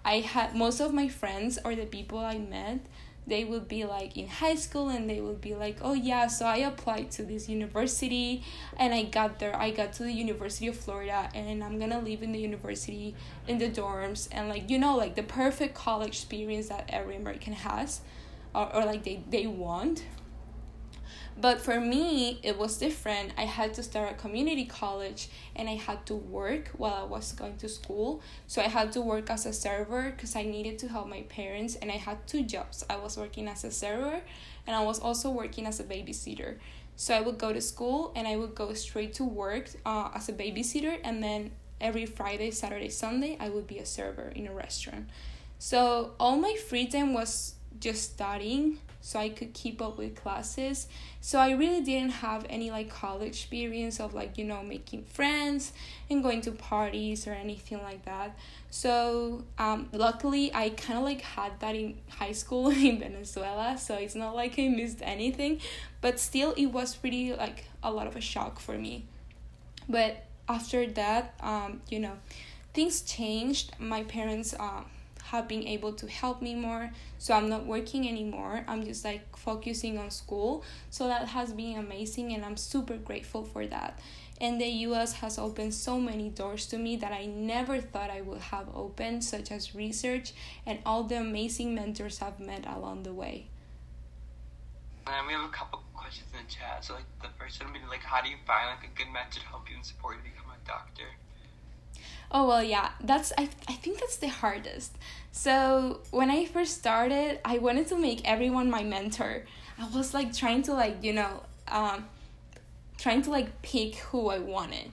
I 0.05 0.19
had 0.19 0.55
most 0.55 0.81
of 0.81 0.93
my 0.93 1.07
friends 1.07 1.57
or 1.63 1.75
the 1.75 1.85
people 1.85 2.19
I 2.19 2.37
met 2.37 2.81
they 3.25 3.43
would 3.43 3.67
be 3.67 3.85
like 3.85 4.17
in 4.17 4.27
high 4.27 4.55
school 4.55 4.89
and 4.89 5.09
they 5.09 5.21
would 5.21 5.39
be 5.39 5.55
like 5.55 5.77
oh 5.81 5.93
yeah 5.93 6.27
so 6.27 6.45
i 6.45 6.57
applied 6.57 7.09
to 7.09 7.23
this 7.23 7.47
university 7.47 8.43
and 8.77 8.93
i 8.93 9.03
got 9.03 9.39
there 9.39 9.55
i 9.55 9.69
got 9.69 9.93
to 9.93 10.03
the 10.03 10.11
university 10.11 10.67
of 10.67 10.75
florida 10.75 11.29
and 11.33 11.63
i'm 11.63 11.79
gonna 11.79 11.99
live 11.99 12.21
in 12.21 12.31
the 12.31 12.39
university 12.39 13.15
in 13.47 13.57
the 13.57 13.69
dorms. 13.69 14.27
And 14.31 14.49
like 14.49 14.69
you 14.69 14.77
know 14.77 14.97
like 14.97 15.15
the 15.15 15.23
perfect 15.23 15.73
college 15.73 16.09
experience 16.09 16.69
that 16.69 16.85
every 16.89 17.15
american 17.15 17.53
has 17.53 18.01
or, 18.53 18.73
or 18.75 18.85
like 18.85 19.03
they, 19.03 19.23
they 19.29 19.47
want 19.47 20.03
but 21.39 21.59
for 21.59 21.79
me, 21.79 22.39
it 22.43 22.57
was 22.57 22.77
different. 22.77 23.33
I 23.37 23.43
had 23.43 23.73
to 23.75 23.83
start 23.83 24.11
a 24.11 24.15
community 24.15 24.65
college 24.65 25.29
and 25.55 25.67
I 25.67 25.75
had 25.75 26.05
to 26.07 26.15
work 26.15 26.69
while 26.77 26.93
I 26.93 27.03
was 27.03 27.31
going 27.31 27.57
to 27.57 27.69
school. 27.69 28.21
So 28.47 28.61
I 28.61 28.67
had 28.67 28.91
to 28.93 29.01
work 29.01 29.29
as 29.29 29.45
a 29.45 29.53
server 29.53 30.11
because 30.11 30.35
I 30.35 30.43
needed 30.43 30.77
to 30.79 30.87
help 30.87 31.07
my 31.07 31.21
parents 31.23 31.75
and 31.75 31.91
I 31.91 31.95
had 31.95 32.25
two 32.27 32.43
jobs. 32.43 32.85
I 32.89 32.97
was 32.97 33.17
working 33.17 33.47
as 33.47 33.63
a 33.63 33.71
server 33.71 34.21
and 34.67 34.75
I 34.75 34.83
was 34.83 34.99
also 34.99 35.29
working 35.29 35.65
as 35.65 35.79
a 35.79 35.83
babysitter. 35.83 36.57
So 36.95 37.15
I 37.15 37.21
would 37.21 37.39
go 37.39 37.51
to 37.51 37.61
school 37.61 38.11
and 38.15 38.27
I 38.27 38.35
would 38.35 38.53
go 38.53 38.73
straight 38.73 39.13
to 39.15 39.23
work 39.23 39.69
uh, 39.85 40.09
as 40.13 40.29
a 40.29 40.33
babysitter 40.33 40.99
and 41.03 41.23
then 41.23 41.51
every 41.81 42.05
Friday, 42.05 42.51
Saturday, 42.51 42.89
Sunday, 42.89 43.37
I 43.39 43.49
would 43.49 43.67
be 43.67 43.79
a 43.79 43.85
server 43.85 44.31
in 44.35 44.47
a 44.47 44.53
restaurant. 44.53 45.09
So 45.57 46.13
all 46.19 46.37
my 46.37 46.55
free 46.55 46.87
time 46.87 47.13
was 47.13 47.55
just 47.79 48.13
studying 48.13 48.79
so 49.05 49.19
I 49.19 49.27
could 49.27 49.53
keep 49.53 49.81
up 49.81 49.97
with 49.97 50.15
classes. 50.15 50.87
So 51.19 51.37
I 51.37 51.51
really 51.51 51.81
didn't 51.81 52.11
have 52.11 52.45
any 52.49 52.71
like 52.71 52.89
college 52.89 53.27
experience 53.27 53.99
of 53.99 54.13
like, 54.13 54.37
you 54.37 54.45
know, 54.45 54.63
making 54.63 55.03
friends 55.03 55.73
and 56.09 56.23
going 56.23 56.39
to 56.41 56.53
parties 56.53 57.27
or 57.27 57.33
anything 57.33 57.83
like 57.83 58.05
that. 58.05 58.37
So 58.69 59.43
um, 59.57 59.89
luckily 59.91 60.53
I 60.53 60.69
kind 60.69 60.97
of 60.97 61.03
like 61.03 61.19
had 61.19 61.59
that 61.59 61.75
in 61.75 61.97
high 62.09 62.31
school 62.31 62.69
in 62.89 62.99
Venezuela. 62.99 63.77
So 63.77 63.95
it's 63.95 64.15
not 64.15 64.35
like 64.35 64.57
I 64.57 64.69
missed 64.69 64.99
anything, 65.01 65.59
but 65.99 66.17
still 66.17 66.53
it 66.53 66.67
was 66.67 66.95
pretty 66.95 67.33
like 67.33 67.65
a 67.83 67.91
lot 67.91 68.07
of 68.07 68.15
a 68.15 68.21
shock 68.21 68.57
for 68.57 68.77
me. 68.77 69.05
But 69.89 70.23
after 70.47 70.87
that, 70.87 71.33
um, 71.41 71.81
you 71.89 71.99
know, 71.99 72.13
things 72.73 73.01
changed. 73.01 73.73
My 73.79 74.03
parents, 74.03 74.53
uh, 74.57 74.83
have 75.33 75.47
been 75.47 75.67
able 75.67 75.91
to 75.93 76.07
help 76.07 76.43
me 76.43 76.53
more. 76.53 76.91
So 77.17 77.33
I'm 77.33 77.49
not 77.49 77.65
working 77.65 78.07
anymore. 78.07 78.63
I'm 78.67 78.85
just 78.85 79.03
like 79.03 79.35
focusing 79.35 79.97
on 79.97 80.11
school. 80.11 80.63
So 80.91 81.07
that 81.07 81.29
has 81.29 81.53
been 81.53 81.79
amazing 81.79 82.33
and 82.33 82.45
I'm 82.45 82.55
super 82.55 82.97
grateful 82.97 83.43
for 83.43 83.65
that. 83.65 83.99
And 84.39 84.61
the 84.61 84.67
US 84.87 85.13
has 85.13 85.39
opened 85.39 85.73
so 85.73 85.99
many 85.99 86.29
doors 86.29 86.67
to 86.67 86.77
me 86.77 86.95
that 86.97 87.11
I 87.11 87.25
never 87.25 87.81
thought 87.81 88.11
I 88.11 88.21
would 88.21 88.41
have 88.53 88.67
opened, 88.75 89.23
such 89.23 89.51
as 89.51 89.73
research 89.73 90.33
and 90.67 90.77
all 90.85 91.03
the 91.03 91.17
amazing 91.17 91.73
mentors 91.73 92.21
I've 92.21 92.39
met 92.39 92.67
along 92.67 93.01
the 93.01 93.13
way. 93.13 93.47
And 95.07 95.25
we 95.25 95.33
have 95.33 95.49
a 95.49 95.51
couple 95.51 95.81
questions 95.95 96.27
in 96.31 96.45
the 96.45 96.51
chat. 96.53 96.85
So 96.85 96.93
like 96.93 97.09
the 97.23 97.29
first 97.39 97.59
one 97.59 97.73
would 97.73 97.81
be 97.81 97.87
like 97.89 98.03
how 98.03 98.21
do 98.21 98.29
you 98.29 98.37
find 98.45 98.67
like 98.69 98.85
a 98.85 98.93
good 98.95 99.11
mentor 99.11 99.39
to 99.39 99.47
help 99.47 99.67
you 99.67 99.77
and 99.77 99.85
support 99.85 100.17
you 100.17 100.29
to 100.29 100.29
become 100.29 100.51
a 100.53 100.67
doctor? 100.67 101.09
Oh 102.31 102.47
well, 102.47 102.63
yeah, 102.63 102.89
that's 102.99 103.31
I 103.37 103.49
I 103.67 103.73
think 103.73 103.99
that's 103.99 104.17
the 104.17 104.27
hardest. 104.27 104.97
So 105.35 106.01
when 106.11 106.29
I 106.29 106.45
first 106.45 106.77
started, 106.77 107.39
I 107.43 107.57
wanted 107.57 107.87
to 107.87 107.97
make 107.97 108.21
everyone 108.23 108.69
my 108.69 108.83
mentor. 108.83 109.43
I 109.79 109.89
was 109.89 110.13
like 110.13 110.31
trying 110.31 110.61
to 110.63 110.73
like 110.73 111.03
you 111.03 111.11
know 111.11 111.41
um, 111.67 112.05
trying 112.99 113.23
to 113.23 113.31
like 113.31 113.63
pick 113.63 113.95
who 113.95 114.29
I 114.29 114.37
wanted. 114.37 114.91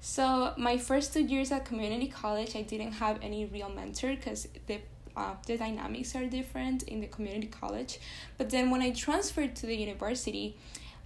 So 0.00 0.52
my 0.56 0.76
first 0.76 1.14
two 1.14 1.22
years 1.22 1.52
at 1.52 1.64
community 1.64 2.08
college, 2.08 2.56
I 2.56 2.62
didn't 2.62 2.92
have 2.94 3.20
any 3.22 3.44
real 3.44 3.68
mentor 3.68 4.16
because 4.16 4.48
the 4.66 4.80
uh, 5.16 5.34
the 5.46 5.56
dynamics 5.56 6.16
are 6.16 6.26
different 6.26 6.82
in 6.82 7.00
the 7.00 7.06
community 7.06 7.46
college. 7.46 8.00
But 8.38 8.50
then 8.50 8.70
when 8.70 8.82
I 8.82 8.90
transferred 8.90 9.54
to 9.56 9.66
the 9.66 9.76
university, 9.76 10.56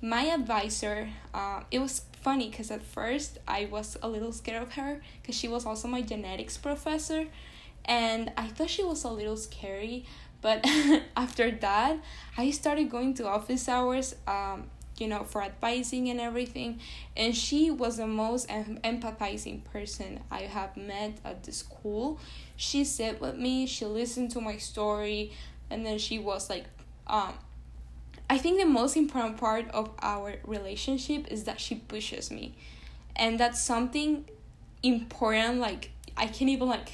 my 0.00 0.22
advisor, 0.22 1.10
uh, 1.34 1.64
it 1.70 1.80
was 1.80 2.00
funny 2.22 2.48
because 2.48 2.70
at 2.70 2.82
first 2.82 3.38
I 3.46 3.66
was 3.66 3.98
a 4.02 4.08
little 4.08 4.32
scared 4.32 4.62
of 4.62 4.72
her 4.72 5.02
because 5.20 5.34
she 5.34 5.48
was 5.48 5.66
also 5.66 5.86
my 5.86 6.00
genetics 6.00 6.56
professor 6.56 7.26
and 7.90 8.32
I 8.38 8.46
thought 8.46 8.70
she 8.70 8.84
was 8.84 9.04
a 9.04 9.10
little 9.10 9.36
scary 9.36 10.06
but 10.40 10.64
after 11.16 11.50
that 11.50 11.98
I 12.38 12.50
started 12.52 12.88
going 12.88 13.12
to 13.14 13.28
office 13.28 13.68
hours 13.68 14.14
um 14.26 14.70
you 14.96 15.08
know 15.08 15.24
for 15.24 15.42
advising 15.42 16.08
and 16.08 16.20
everything 16.20 16.80
and 17.16 17.36
she 17.36 17.70
was 17.70 17.96
the 17.98 18.06
most 18.06 18.46
em- 18.48 18.78
empathizing 18.84 19.64
person 19.64 20.20
I 20.30 20.42
have 20.42 20.76
met 20.76 21.18
at 21.24 21.42
the 21.42 21.52
school 21.52 22.18
she 22.56 22.84
sat 22.84 23.20
with 23.20 23.36
me 23.36 23.66
she 23.66 23.84
listened 23.84 24.30
to 24.32 24.40
my 24.40 24.56
story 24.56 25.32
and 25.68 25.84
then 25.84 25.98
she 25.98 26.18
was 26.18 26.48
like 26.48 26.66
um 27.06 27.34
I 28.30 28.38
think 28.38 28.60
the 28.60 28.64
most 28.66 28.96
important 28.96 29.38
part 29.38 29.68
of 29.70 29.90
our 30.00 30.36
relationship 30.46 31.26
is 31.32 31.44
that 31.44 31.60
she 31.60 31.74
pushes 31.74 32.30
me. 32.30 32.54
And 33.16 33.40
that's 33.40 33.60
something 33.60 34.24
important 34.84 35.58
like 35.58 35.90
I 36.16 36.26
can't 36.26 36.48
even 36.48 36.68
like 36.68 36.92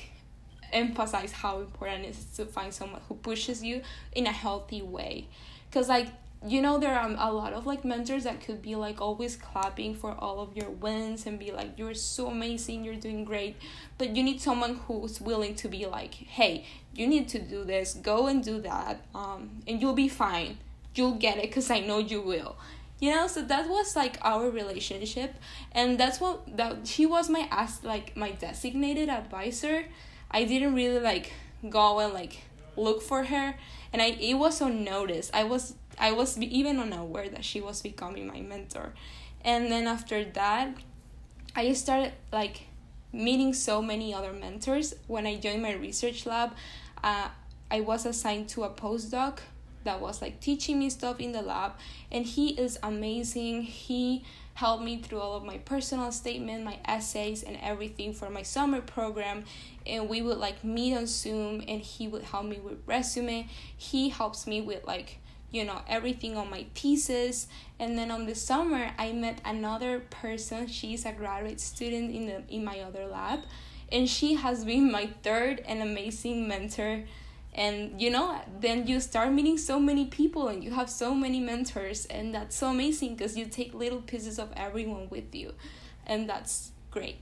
emphasize 0.76 1.32
how 1.32 1.60
important 1.60 2.04
it 2.04 2.10
is 2.10 2.24
to 2.36 2.46
find 2.46 2.72
someone 2.72 3.00
who 3.08 3.14
pushes 3.14 3.62
you 3.62 3.82
in 4.12 4.26
a 4.26 4.32
healthy 4.32 4.82
way. 4.82 5.28
Cuz 5.72 5.88
like 5.88 6.08
you 6.46 6.60
know 6.60 6.78
there 6.78 6.94
are 6.94 7.08
a 7.08 7.32
lot 7.32 7.54
of 7.54 7.66
like 7.66 7.82
mentors 7.84 8.24
that 8.24 8.40
could 8.42 8.60
be 8.60 8.76
like 8.76 9.00
always 9.00 9.36
clapping 9.36 9.94
for 9.94 10.14
all 10.18 10.38
of 10.38 10.54
your 10.54 10.70
wins 10.70 11.26
and 11.26 11.38
be 11.38 11.50
like 11.50 11.78
you're 11.78 11.94
so 11.94 12.26
amazing 12.28 12.84
you're 12.84 12.94
doing 12.94 13.24
great 13.24 13.56
but 13.96 14.14
you 14.14 14.22
need 14.22 14.38
someone 14.38 14.74
who's 14.86 15.18
willing 15.18 15.54
to 15.54 15.66
be 15.66 15.86
like 15.86 16.12
hey 16.12 16.62
you 16.94 17.06
need 17.06 17.26
to 17.26 17.38
do 17.38 17.64
this 17.64 17.94
go 17.94 18.26
and 18.26 18.44
do 18.44 18.60
that 18.60 19.00
um 19.14 19.62
and 19.66 19.80
you'll 19.80 19.94
be 19.94 20.08
fine 20.08 20.58
you'll 20.96 21.14
get 21.14 21.36
it 21.38 21.42
because 21.42 21.70
I 21.70 21.80
know 21.80 21.98
you 21.98 22.20
will. 22.20 22.56
You 22.98 23.10
know, 23.10 23.26
so 23.26 23.42
that 23.42 23.68
was 23.68 23.94
like 23.94 24.16
our 24.22 24.48
relationship, 24.50 25.34
and 25.72 25.98
that's 26.00 26.18
what 26.18 26.56
that 26.56 26.86
she 26.86 27.04
was 27.04 27.28
my 27.28 27.46
as 27.50 27.84
like 27.84 28.16
my 28.16 28.30
designated 28.30 29.10
advisor. 29.10 29.84
I 30.30 30.44
didn't 30.44 30.74
really 30.74 31.00
like 31.00 31.32
go 31.68 31.98
and 32.00 32.12
like 32.12 32.42
look 32.76 33.02
for 33.02 33.24
her, 33.24 33.54
and 33.92 34.02
I 34.02 34.06
it 34.20 34.34
was 34.34 34.60
unnoticed. 34.60 35.30
I 35.34 35.44
was 35.44 35.74
I 35.98 36.12
was 36.12 36.38
even 36.38 36.78
unaware 36.78 37.28
that 37.28 37.44
she 37.44 37.60
was 37.60 37.82
becoming 37.82 38.26
my 38.26 38.40
mentor, 38.40 38.92
and 39.42 39.70
then 39.70 39.86
after 39.86 40.24
that, 40.24 40.74
I 41.54 41.72
started 41.72 42.12
like 42.32 42.66
meeting 43.12 43.54
so 43.54 43.80
many 43.80 44.12
other 44.12 44.32
mentors. 44.32 44.94
When 45.06 45.26
I 45.26 45.36
joined 45.36 45.62
my 45.62 45.72
research 45.72 46.26
lab, 46.26 46.52
uh, 47.02 47.28
I 47.70 47.80
was 47.80 48.06
assigned 48.06 48.48
to 48.50 48.64
a 48.64 48.70
postdoc 48.70 49.38
that 49.86 50.00
was 50.00 50.20
like 50.20 50.40
teaching 50.40 50.78
me 50.78 50.90
stuff 50.90 51.18
in 51.18 51.32
the 51.32 51.40
lab 51.40 51.72
and 52.10 52.26
he 52.26 52.50
is 52.60 52.78
amazing 52.82 53.62
he 53.62 54.24
helped 54.56 54.82
me 54.82 54.96
through 54.96 55.20
all 55.20 55.36
of 55.36 55.44
my 55.44 55.58
personal 55.58 56.10
statement 56.10 56.64
my 56.64 56.78
essays 56.86 57.42
and 57.42 57.58
everything 57.62 58.14
for 58.14 58.30
my 58.30 58.42
summer 58.42 58.80
program. 58.80 59.44
And 59.86 60.08
we 60.08 60.22
would 60.22 60.38
like 60.38 60.64
meet 60.64 60.96
on 60.96 61.06
zoom 61.06 61.62
and 61.68 61.82
he 61.82 62.08
would 62.08 62.22
help 62.22 62.46
me 62.46 62.58
with 62.58 62.78
resume. 62.86 63.48
He 63.76 64.08
helps 64.08 64.46
me 64.46 64.62
with 64.62 64.86
like 64.86 65.18
you 65.50 65.64
know 65.64 65.82
everything 65.86 66.38
on 66.38 66.48
my 66.48 66.64
thesis. 66.74 67.48
And 67.78 67.98
then 67.98 68.10
on 68.10 68.24
the 68.24 68.34
summer 68.34 68.92
i 68.98 69.12
met 69.12 69.42
another 69.44 70.00
person. 70.08 70.66
She's 70.68 71.04
a 71.04 71.12
graduate 71.12 71.60
student 71.60 72.14
in 72.14 72.26
the 72.26 72.42
in 72.48 72.64
my 72.64 72.80
other 72.80 73.06
lab. 73.06 73.40
And 73.92 74.08
she 74.08 74.34
has 74.34 74.64
been 74.64 74.90
my 74.90 75.10
third 75.22 75.62
and 75.66 75.82
amazing 75.82 76.48
mentor 76.48 77.04
and 77.56 78.00
you 78.00 78.10
know 78.10 78.38
then 78.60 78.86
you 78.86 79.00
start 79.00 79.32
meeting 79.32 79.56
so 79.56 79.80
many 79.80 80.04
people 80.04 80.48
and 80.48 80.62
you 80.62 80.70
have 80.70 80.90
so 80.90 81.14
many 81.14 81.40
mentors 81.40 82.04
and 82.06 82.34
that's 82.34 82.54
so 82.54 82.68
amazing 82.68 83.16
because 83.16 83.36
you 83.36 83.46
take 83.46 83.72
little 83.72 84.02
pieces 84.02 84.38
of 84.38 84.52
everyone 84.54 85.08
with 85.08 85.34
you 85.34 85.54
and 86.06 86.28
that's 86.28 86.70
great. 86.90 87.16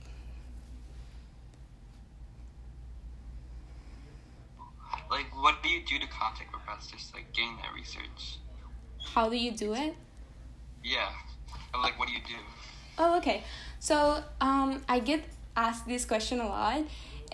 Like 5.11 5.27
what 5.41 5.63
do 5.63 5.69
you 5.69 5.81
do 5.87 5.99
to 6.01 6.07
contact 6.09 6.51
professors 6.51 7.13
like 7.15 7.33
gain 7.33 7.57
that 7.63 7.73
research? 7.73 8.39
How 9.15 9.29
do 9.29 9.37
you 9.37 9.53
do 9.53 9.73
it? 9.75 9.95
Yeah. 10.83 11.11
Like 11.73 11.97
what 11.99 12.09
do 12.09 12.15
you 12.15 12.21
do? 12.27 12.35
Oh 12.99 13.17
okay. 13.19 13.45
So 13.79 14.25
um 14.41 14.83
i 14.89 14.99
get 14.99 15.23
asked 15.57 15.87
this 15.87 16.05
question 16.05 16.41
a 16.41 16.49
lot 16.49 16.83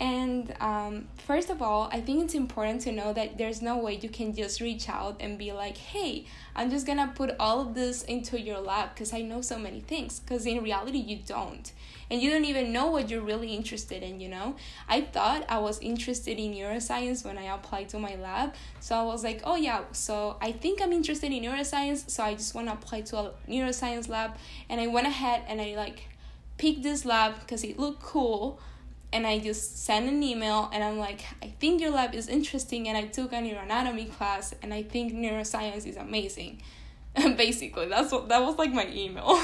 And 0.01 0.55
um, 0.61 1.09
first 1.27 1.51
of 1.51 1.61
all, 1.61 1.91
I 1.93 2.01
think 2.01 2.25
it's 2.25 2.33
important 2.33 2.81
to 2.83 2.93
know 2.93 3.13
that 3.13 3.37
there's 3.37 3.61
no 3.61 3.77
way 3.77 3.99
you 4.01 4.09
can 4.09 4.35
just 4.35 4.63
reach 4.63 4.89
out 4.89 5.17
and 5.21 5.37
be 5.37 5.53
like, 5.53 5.77
hey, 5.77 6.25
I'm 6.57 6.71
just 6.71 6.87
gonna 6.87 7.13
put 7.15 7.37
all 7.39 7.61
of 7.61 7.75
this 7.75 8.03
into 8.05 8.41
your 8.41 8.61
lab 8.61 8.95
because 8.95 9.13
I 9.13 9.21
know 9.21 9.43
so 9.43 9.59
many 9.59 9.81
things. 9.81 10.19
Because 10.19 10.47
in 10.47 10.63
reality, 10.63 10.97
you 10.97 11.19
don't. 11.27 11.71
And 12.11 12.23
you 12.23 12.31
don't 12.31 12.47
even 12.47 12.73
know 12.73 12.87
what 12.91 13.11
you're 13.11 13.21
really 13.21 13.55
interested 13.55 14.03
in, 14.03 14.21
you 14.21 14.31
know? 14.31 14.57
I 14.89 15.03
thought 15.03 15.45
I 15.51 15.59
was 15.59 15.79
interested 15.81 16.39
in 16.39 16.55
neuroscience 16.55 17.23
when 17.23 17.37
I 17.37 17.55
applied 17.55 17.91
to 17.91 17.99
my 17.99 18.15
lab. 18.17 18.55
So 18.81 18.97
I 18.97 19.03
was 19.03 19.23
like, 19.23 19.43
oh 19.45 19.57
yeah, 19.57 19.83
so 19.93 20.39
I 20.41 20.53
think 20.53 20.81
I'm 20.81 20.95
interested 20.95 21.31
in 21.31 21.43
neuroscience. 21.43 22.09
So 22.09 22.25
I 22.25 22.33
just 22.33 22.55
wanna 22.55 22.73
apply 22.73 23.03
to 23.03 23.19
a 23.19 23.33
neuroscience 23.47 24.09
lab. 24.09 24.37
And 24.71 24.81
I 24.81 24.87
went 24.87 25.07
ahead 25.07 25.43
and 25.47 25.61
I 25.61 25.77
like 25.77 26.09
picked 26.57 26.83
this 26.83 27.05
lab 27.05 27.39
because 27.41 27.63
it 27.65 27.79
looked 27.79 28.01
cool 28.03 28.59
and 29.13 29.27
I 29.27 29.39
just 29.39 29.85
sent 29.85 30.09
an 30.09 30.23
email 30.23 30.71
and 30.73 30.85
I'm 30.85 30.99
like, 30.99 31.23
I 31.43 31.49
think 31.59 31.81
your 31.81 31.91
lab 31.91 32.15
is 32.15 32.29
interesting 32.29 32.89
and 32.89 32.97
I 32.97 33.07
took 33.07 33.33
a 33.33 33.37
neuroanatomy 33.37 34.13
class 34.13 34.55
and 34.63 34.73
I 34.73 34.83
think 34.83 35.13
neuroscience 35.13 35.87
is 35.87 35.97
amazing. 35.97 36.63
basically, 37.37 37.87
that's 37.87 38.13
what 38.13 38.29
that 38.29 38.41
was 38.41 38.57
like 38.57 38.73
my 38.73 38.87
email. 38.89 39.41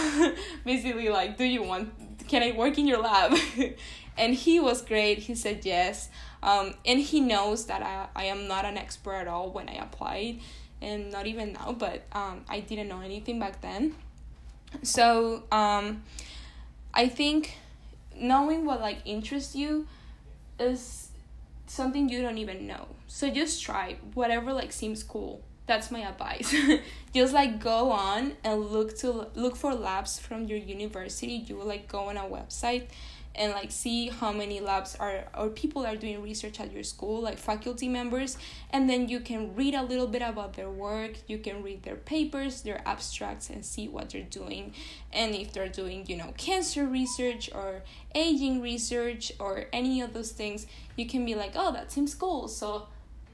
basically 0.65 1.09
like, 1.09 1.37
do 1.37 1.45
you 1.45 1.63
want 1.63 1.93
can 2.29 2.43
I 2.43 2.53
work 2.53 2.79
in 2.79 2.87
your 2.87 2.99
lab? 2.99 3.37
and 4.17 4.35
he 4.35 4.61
was 4.61 4.83
great. 4.83 5.19
He 5.19 5.35
said 5.35 5.65
yes. 5.65 6.09
Um, 6.43 6.75
and 6.85 7.01
he 7.01 7.21
knows 7.21 7.67
that 7.67 7.83
I, 7.83 8.09
I 8.15 8.25
am 8.27 8.47
not 8.47 8.65
an 8.65 8.77
expert 8.77 9.15
at 9.15 9.29
all 9.29 9.51
when 9.51 9.69
I 9.69 9.75
applied 9.75 10.41
and 10.81 11.11
not 11.11 11.27
even 11.27 11.55
now, 11.55 11.73
but 11.73 12.05
um, 12.13 12.45
I 12.49 12.61
didn't 12.61 12.89
know 12.89 13.01
anything 13.01 13.39
back 13.39 13.61
then. 13.61 13.95
So 14.83 15.45
um, 15.51 16.03
I 16.93 17.09
think 17.09 17.57
knowing 18.19 18.65
what 18.65 18.81
like 18.81 18.99
interests 19.05 19.55
you 19.55 19.87
is 20.59 21.11
something 21.67 22.09
you 22.09 22.23
don't 22.23 22.39
even 22.39 22.67
know. 22.67 22.89
So 23.09 23.31
just 23.31 23.63
try 23.63 23.97
whatever 24.15 24.53
like 24.53 24.73
seems 24.73 25.03
cool. 25.03 25.43
That's 25.67 25.91
my 25.91 26.01
advice. 26.01 26.55
just 27.15 27.35
like 27.35 27.59
go 27.59 27.91
on 27.91 28.33
and 28.45 28.67
look 28.67 28.97
to 28.99 29.29
look 29.35 29.57
for 29.57 29.75
labs 29.75 30.19
from 30.19 30.45
your 30.45 30.59
university. 30.59 31.45
You 31.47 31.57
will 31.57 31.67
like 31.67 31.89
go 31.89 32.09
on 32.09 32.17
a 32.17 32.23
website 32.23 32.87
and 33.37 33.53
like 33.53 33.71
see 33.71 34.09
how 34.09 34.33
many 34.33 34.61
labs 34.61 34.97
are 34.97 35.25
or 35.37 35.49
people 35.49 35.87
are 35.87 35.97
doing 35.97 36.23
research 36.23 36.59
at 36.59 36.73
your 36.73 36.83
school 36.83 37.21
like 37.21 37.39
faculty 37.39 37.89
members 37.89 38.37
and 38.71 38.89
then 38.89 39.09
you 39.09 39.21
can 39.21 39.55
read 39.55 39.75
a 39.75 39.83
little 39.83 40.07
bit 40.07 40.23
about 40.23 40.55
their 40.55 40.71
work 40.71 41.13
you 41.27 41.39
can 41.39 41.63
read 41.63 41.83
their 41.83 41.97
papers 41.97 42.63
their 42.63 42.81
abstracts 42.87 43.51
and 43.51 43.65
see 43.65 43.89
what 43.89 44.11
they're 44.11 44.23
doing. 44.23 44.73
And 45.13 45.35
if 45.35 45.53
they're 45.53 45.69
doing 45.69 46.05
you 46.09 46.17
know 46.17 46.33
cancer 46.37 46.87
research 46.87 47.51
or 47.55 47.83
aging 48.15 48.61
research 48.63 49.33
or 49.39 49.67
any 49.73 50.01
of 50.01 50.15
those 50.15 50.33
things 50.33 50.67
you 50.97 51.07
can 51.07 51.25
be 51.25 51.35
like 51.35 51.53
oh 51.55 51.73
that 51.73 51.93
seems 51.93 52.15
cool 52.15 52.49
so 52.49 52.89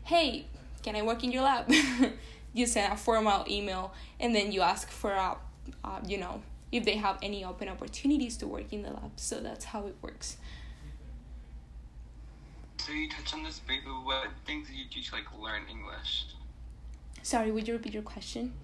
hey 0.05 0.47
can 0.83 0.97
i 0.97 1.03
work 1.03 1.23
in 1.25 1.33
your 1.33 1.43
lab? 1.43 1.71
You 2.55 2.67
send 2.67 2.93
a 2.93 2.97
formal 2.97 3.47
email 3.49 3.95
and 4.21 4.35
then 4.35 4.53
you 4.53 4.61
ask 4.61 4.91
for 4.91 5.13
a 5.13 5.37
uh, 5.85 6.01
you 6.07 6.19
know 6.19 6.43
if 6.73 6.85
they 6.85 6.97
have 6.97 7.19
any 7.23 7.45
open 7.45 7.69
opportunities 7.69 8.37
to 8.39 8.49
work 8.49 8.73
in 8.73 8.83
the 8.83 8.91
lab. 8.91 9.13
So 9.17 9.41
that's 9.41 9.67
how 9.67 9.87
it 9.87 9.95
works. 10.01 10.39
So 12.79 12.93
you 12.93 13.09
touched 13.09 13.35
on 13.35 13.45
this 13.45 13.61
briefly. 13.61 13.93
What 13.93 14.29
things 14.47 14.67
did 14.67 14.77
you 14.77 14.87
do 14.91 15.03
to 15.03 15.15
like 15.15 15.27
learn 15.39 15.63
English? 15.71 16.25
Sorry, 17.23 17.53
would 17.53 17.69
you 17.69 17.75
repeat 17.75 17.95
your 17.95 18.03
question? 18.03 18.55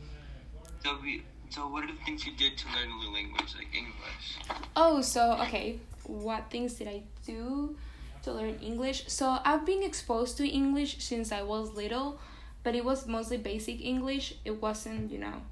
So 0.83 0.99
we, 1.01 1.23
so 1.51 1.69
what 1.69 1.85
are 1.85 1.87
the 1.87 1.99
things 2.05 2.27
you 2.27 2.33
did 2.33 2.59
to 2.59 2.67
learn 2.69 2.91
a 2.91 3.05
new 3.05 3.15
language, 3.15 3.55
like 3.57 3.69
English? 3.73 4.39
Oh, 4.75 5.01
so 5.03 5.39
okay, 5.43 5.79
what 6.05 6.51
things 6.51 6.75
did 6.75 6.89
I 6.89 7.03
do 7.25 7.77
to 8.23 8.33
learn 8.33 8.59
English? 8.61 9.05
So 9.07 9.39
I've 9.45 9.65
been 9.65 9.83
exposed 9.83 10.37
to 10.39 10.49
English 10.49 11.05
since 11.05 11.31
I 11.31 11.43
was 11.43 11.71
little, 11.73 12.19
but 12.65 12.75
it 12.75 12.85
was 12.85 13.07
mostly 13.07 13.37
basic 13.37 13.85
English. 13.85 14.35
It 14.45 14.61
wasn't, 14.61 15.13
you 15.13 15.19
know, 15.19 15.43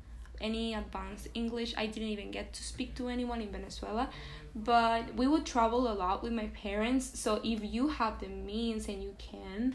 any 0.40 0.75
advanced 0.75 1.29
English. 1.35 1.75
I 1.77 1.87
didn't 1.87 2.09
even 2.09 2.31
get 2.31 2.53
to 2.55 2.62
speak 2.62 2.94
to 2.96 3.09
anyone 3.09 3.40
in 3.40 3.51
Venezuela, 3.51 4.11
but 4.55 5.14
we 5.14 5.27
would 5.27 5.46
travel 5.46 5.90
a 5.90 5.94
lot 5.94 6.22
with 6.22 6.33
my 6.33 6.46
parents. 6.49 7.18
So 7.18 7.40
if 7.44 7.61
you 7.62 7.88
have 7.88 8.20
the 8.20 8.29
means 8.29 8.88
and 8.88 9.03
you 9.03 9.14
can, 9.18 9.75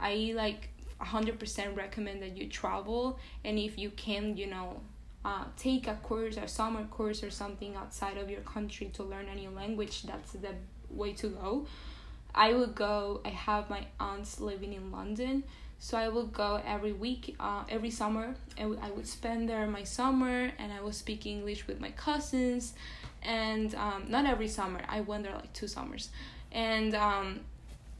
I 0.00 0.32
like 0.34 0.70
100% 1.00 1.76
recommend 1.76 2.22
that 2.22 2.36
you 2.36 2.48
travel. 2.48 3.18
And 3.44 3.58
if 3.58 3.78
you 3.78 3.90
can, 3.90 4.36
you 4.36 4.46
know, 4.46 4.80
uh, 5.24 5.44
take 5.56 5.86
a 5.86 5.94
course 6.02 6.36
a 6.36 6.48
summer 6.48 6.84
course 6.86 7.22
or 7.22 7.30
something 7.30 7.76
outside 7.76 8.16
of 8.16 8.28
your 8.28 8.40
country 8.40 8.90
to 8.94 9.04
learn 9.04 9.28
a 9.28 9.34
new 9.34 9.50
language, 9.50 10.02
that's 10.02 10.32
the 10.32 10.54
way 10.90 11.12
to 11.14 11.28
go. 11.28 11.66
I 12.34 12.54
would 12.54 12.74
go, 12.74 13.20
I 13.24 13.28
have 13.28 13.68
my 13.68 13.86
aunts 14.00 14.40
living 14.40 14.72
in 14.72 14.90
London 14.90 15.44
so 15.82 15.98
I 15.98 16.08
would 16.08 16.32
go 16.32 16.62
every 16.64 16.92
week, 16.92 17.34
uh, 17.40 17.64
every 17.68 17.90
summer, 17.90 18.36
and 18.56 18.78
I 18.80 18.92
would 18.92 19.08
spend 19.08 19.48
there 19.48 19.66
my 19.66 19.82
summer, 19.82 20.52
and 20.56 20.72
I 20.72 20.80
would 20.80 20.94
speak 20.94 21.26
English 21.26 21.66
with 21.66 21.80
my 21.80 21.90
cousins, 21.90 22.74
and 23.20 23.74
um, 23.74 24.04
not 24.06 24.24
every 24.24 24.46
summer. 24.46 24.82
I 24.88 25.00
went 25.00 25.24
there 25.24 25.34
like 25.34 25.52
two 25.54 25.66
summers, 25.66 26.10
and 26.52 26.94
um, 26.94 27.40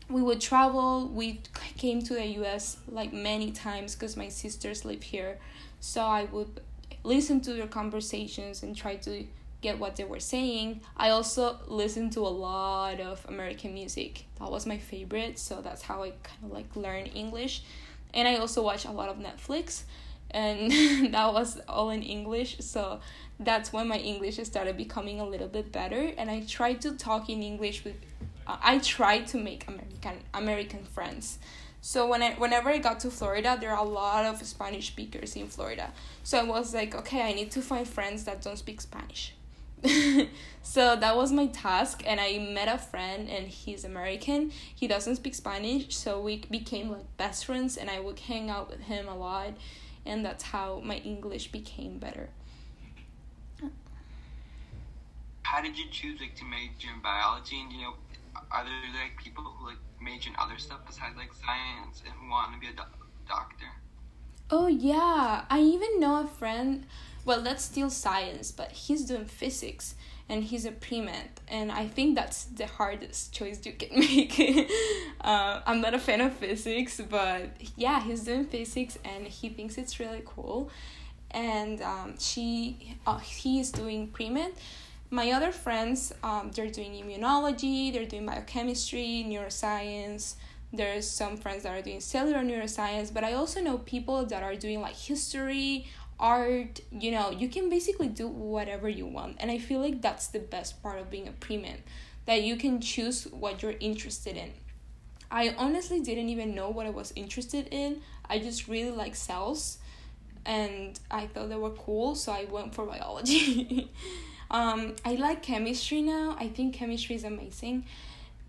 we 0.09 0.23
would 0.23 0.41
travel. 0.41 1.09
We 1.09 1.41
came 1.77 2.01
to 2.03 2.15
the 2.15 2.25
U.S. 2.39 2.77
like 2.89 3.13
many 3.13 3.51
times 3.51 3.97
because 3.97 4.17
my 4.17 4.29
sisters 4.29 4.85
live 4.85 5.03
here, 5.03 5.41
so 5.81 6.03
I 6.03 6.27
would 6.27 6.61
listen 7.03 7.41
to 7.41 7.53
their 7.53 7.67
conversations 7.67 8.63
and 8.63 8.77
try 8.77 8.95
to 8.95 9.27
get 9.63 9.79
what 9.79 9.97
they 9.97 10.05
were 10.05 10.21
saying. 10.21 10.83
I 10.97 11.11
also 11.11 11.59
listened 11.69 12.13
to 12.13 12.21
a 12.21 12.29
lot 12.29 13.01
of 13.01 13.25
American 13.29 13.73
music. 13.73 14.27
That 14.39 14.51
was 14.51 14.67
my 14.67 14.77
favorite, 14.77 15.39
so 15.39 15.63
that's 15.63 15.83
how 15.83 16.03
I 16.03 16.11
kind 16.23 16.45
of 16.45 16.51
like 16.51 16.75
learn 16.77 17.07
English. 17.07 17.63
And 18.13 18.29
I 18.29 18.37
also 18.37 18.63
watch 18.63 18.85
a 18.85 18.91
lot 18.91 19.09
of 19.09 19.17
Netflix, 19.17 19.85
and 20.31 20.71
that 21.15 21.33
was 21.33 21.61
all 21.69 21.91
in 21.91 22.03
English. 22.03 22.59
So 22.59 23.01
that's 23.41 23.73
when 23.73 23.89
my 23.89 23.99
English 23.99 24.37
started 24.45 24.77
becoming 24.77 25.21
a 25.21 25.25
little 25.25 25.49
bit 25.49 25.73
better. 25.73 26.13
And 26.19 26.31
I 26.31 26.41
tried 26.41 26.83
to 26.83 26.93
talk 26.93 27.31
in 27.31 27.43
English 27.43 27.85
with. 27.85 27.97
Uh, 28.47 28.57
I 28.61 28.79
tried 28.79 29.29
to 29.29 29.39
make 29.39 29.69
American 29.69 30.19
American 30.35 30.85
friends. 30.85 31.39
So 31.81 32.07
when 32.07 32.23
I 32.23 32.35
whenever 32.35 32.69
I 32.69 32.79
got 32.79 33.01
to 33.01 33.11
Florida, 33.11 33.57
there 33.61 33.73
are 33.73 33.85
a 33.85 33.89
lot 33.89 34.25
of 34.25 34.45
Spanish 34.45 34.89
speakers 34.89 35.37
in 35.37 35.47
Florida. 35.49 35.93
So 36.23 36.39
I 36.39 36.43
was 36.45 36.75
like, 36.75 36.95
okay, 36.95 37.23
I 37.23 37.33
need 37.33 37.51
to 37.53 37.63
find 37.63 37.87
friends 37.87 38.25
that 38.25 38.43
don't 38.43 38.59
speak 38.59 38.81
Spanish. 38.81 39.35
so 40.63 40.95
that 40.97 41.17
was 41.17 41.33
my 41.33 41.47
task 41.47 42.03
and 42.07 42.21
i 42.21 42.39
met 42.39 42.69
a 42.69 42.79
friend 42.79 43.29
and 43.29 43.49
he's 43.49 43.85
american. 43.85 44.53
He 44.75 44.87
doesn't 44.87 45.17
speak 45.17 45.35
spanish 45.35 45.95
so 45.95 46.21
we 46.21 46.43
became 46.51 46.91
like 46.91 47.17
best 47.17 47.47
friends 47.47 47.77
and 47.77 47.91
i 47.91 47.99
would 47.99 48.19
hang 48.21 48.49
out 48.49 48.71
with 48.71 48.81
him 48.81 49.09
a 49.09 49.17
lot 49.17 49.55
and 50.07 50.25
that's 50.25 50.45
how 50.45 50.81
my 50.85 50.97
english 50.97 51.51
became 51.51 51.99
better. 51.99 52.31
How 55.43 55.61
did 55.61 55.77
you 55.77 55.85
choose 55.91 56.19
like 56.21 56.35
to 56.37 56.45
major 56.45 56.89
in 56.95 57.03
biology? 57.03 57.61
And 57.61 57.73
you 57.73 57.83
know 57.83 57.95
are 58.51 58.65
there 58.65 58.93
like 59.03 59.23
people 59.23 59.45
who 59.45 59.67
like 59.67 59.79
major 60.01 60.31
in 60.31 60.37
other 60.39 60.59
stuff 60.59 60.81
besides 60.87 61.17
like 61.17 61.33
science 61.33 62.03
and 62.07 62.31
want 62.31 62.55
to 62.55 62.61
be 62.61 62.69
a 62.69 62.73
do- 62.73 62.97
doctor 63.29 63.67
oh 64.53 64.69
yeah. 64.69 65.45
I 65.51 65.61
even 65.61 65.99
know 65.99 66.21
a 66.21 66.27
friend 66.27 66.87
well 67.25 67.41
that's 67.41 67.65
still 67.65 67.91
science 67.91 68.51
but 68.53 68.71
he's 68.73 69.05
doing 69.05 69.25
physics 69.25 69.95
and 70.29 70.45
he's 70.45 70.65
a 70.65 70.73
pre-med 70.73 71.29
and 71.49 71.71
i 71.71 71.87
think 71.87 72.17
that's 72.17 72.45
the 72.45 72.67
hardest 72.67 73.33
choice 73.33 73.65
you 73.65 73.73
can 73.73 73.99
make. 73.99 74.69
Uh, 75.21 75.61
i'm 75.67 75.81
not 75.81 75.95
a 75.95 75.99
fan 75.99 76.21
of 76.21 76.33
physics 76.33 77.01
but 77.09 77.51
yeah 77.77 78.03
he's 78.03 78.25
doing 78.25 78.45
physics 78.45 78.99
and 79.05 79.27
he 79.27 79.49
thinks 79.49 79.79
it's 79.79 79.99
really 79.99 80.23
cool. 80.25 80.71
And 81.35 81.81
um, 81.81 82.15
she 82.19 82.99
uh, 83.07 83.17
he 83.17 83.59
is 83.59 83.73
doing 83.73 84.09
pre-med. 84.09 84.53
My 85.09 85.31
other 85.31 85.51
friends 85.51 86.13
um, 86.23 86.51
they're 86.55 86.69
doing 86.69 86.93
immunology 86.93 87.91
they're 87.93 88.05
doing 88.05 88.27
biochemistry 88.27 89.25
neuroscience 89.27 90.35
there's 90.73 91.09
some 91.09 91.37
friends 91.37 91.65
that 91.65 91.77
are 91.77 91.83
doing 91.83 92.01
cellular 92.01 92.41
neuroscience 92.41 93.13
but 93.13 93.25
i 93.25 93.33
also 93.33 93.61
know 93.61 93.79
people 93.79 94.25
that 94.25 94.43
are 94.43 94.55
doing 94.55 94.81
like 94.81 94.97
history 94.97 95.87
art 96.19 96.81
you 96.91 97.11
know 97.11 97.31
you 97.31 97.49
can 97.49 97.69
basically 97.69 98.09
do 98.09 98.29
whatever 98.29 98.89
you 98.89 99.07
want 99.07 99.37
and 99.41 99.51
i 99.51 99.59
feel 99.59 99.81
like 99.81 100.01
that's 100.01 100.29
the 100.29 100.39
best 100.39 100.83
part 100.83 100.99
of 100.99 101.11
being 101.11 101.29
a 101.29 101.33
pre-med 101.33 101.83
that 102.27 102.43
you 102.43 102.57
can 102.57 102.81
choose 102.81 103.25
what 103.25 103.63
you're 103.63 103.75
interested 103.81 104.37
in. 104.37 104.53
I 105.31 105.55
honestly 105.59 106.01
didn't 106.01 106.29
even 106.29 106.55
know 106.55 106.69
what 106.69 106.87
i 106.87 106.91
was 106.91 107.13
interested 107.17 107.69
in. 107.71 108.03
I 108.29 108.39
just 108.39 108.69
really 108.69 108.91
like 108.91 109.15
cells 109.17 109.79
and 110.45 110.99
i 111.11 111.27
thought 111.29 111.49
they 111.49 111.57
were 111.57 111.71
cool 111.71 112.17
so 112.17 112.33
i 112.33 112.45
went 112.45 112.75
for 112.75 112.87
biology. 112.87 113.91
Um, 114.51 114.97
i 115.03 115.15
like 115.15 115.43
chemistry 115.43 116.03
now. 116.03 116.37
I 116.39 116.49
think 116.49 116.75
chemistry 116.75 117.17
is 117.17 117.25
amazing 117.25 117.87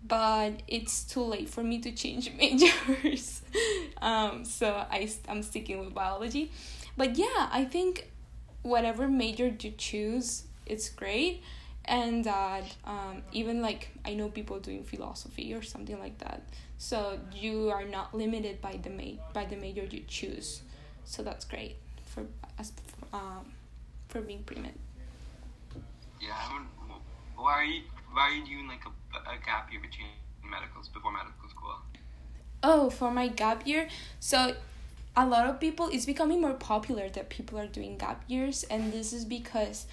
but 0.06 0.62
it's 0.68 1.04
too 1.04 1.22
late 1.22 1.48
for 1.48 1.62
me 1.62 1.78
to 1.80 1.90
change 1.92 2.30
majors 2.38 3.42
um, 4.02 4.44
so 4.44 4.84
I, 4.90 5.10
i'm 5.28 5.42
sticking 5.42 5.78
with 5.80 5.94
biology 5.94 6.50
but 6.96 7.16
yeah, 7.16 7.48
I 7.50 7.64
think 7.64 8.08
whatever 8.62 9.08
major 9.08 9.48
you 9.48 9.72
choose, 9.76 10.44
it's 10.66 10.88
great. 10.88 11.42
and 11.86 12.24
that 12.24 12.64
um, 12.86 13.20
even 13.32 13.60
like 13.60 13.90
I 14.06 14.14
know 14.14 14.30
people 14.30 14.58
doing 14.58 14.84
philosophy 14.84 15.52
or 15.52 15.60
something 15.60 15.98
like 15.98 16.16
that. 16.18 16.40
So 16.78 17.18
you 17.30 17.68
are 17.70 17.84
not 17.84 18.14
limited 18.14 18.62
by 18.62 18.78
the 18.80 18.88
ma- 18.88 19.20
by 19.34 19.44
the 19.44 19.56
major 19.56 19.84
you 19.84 20.02
choose. 20.08 20.62
So 21.04 21.22
that's 21.22 21.44
great 21.44 21.76
for 22.06 22.24
as 22.58 22.72
um, 23.12 23.52
for 24.08 24.22
being 24.22 24.44
pre-med. 24.44 24.72
Yeah, 26.20 26.32
I 26.32 26.54
would, 26.54 26.66
why 27.36 27.82
why 28.14 28.22
are 28.30 28.32
you 28.32 28.44
doing 28.46 28.68
like 28.68 28.84
a, 28.86 28.92
a 29.16 29.44
gap 29.44 29.70
year 29.70 29.80
between 29.80 30.08
medicals 30.42 30.88
before 30.88 31.12
medical 31.12 31.48
school? 31.48 31.76
Oh, 32.62 32.90
for 32.90 33.10
my 33.10 33.28
gap 33.28 33.66
year, 33.66 33.88
so 34.20 34.54
a 35.16 35.26
lot 35.26 35.46
of 35.46 35.60
people 35.60 35.88
it's 35.92 36.06
becoming 36.06 36.40
more 36.40 36.54
popular 36.54 37.08
that 37.10 37.28
people 37.28 37.58
are 37.58 37.66
doing 37.66 37.98
gap 37.98 38.24
years, 38.26 38.64
and 38.64 38.92
this 38.92 39.12
is 39.12 39.24
because 39.24 39.86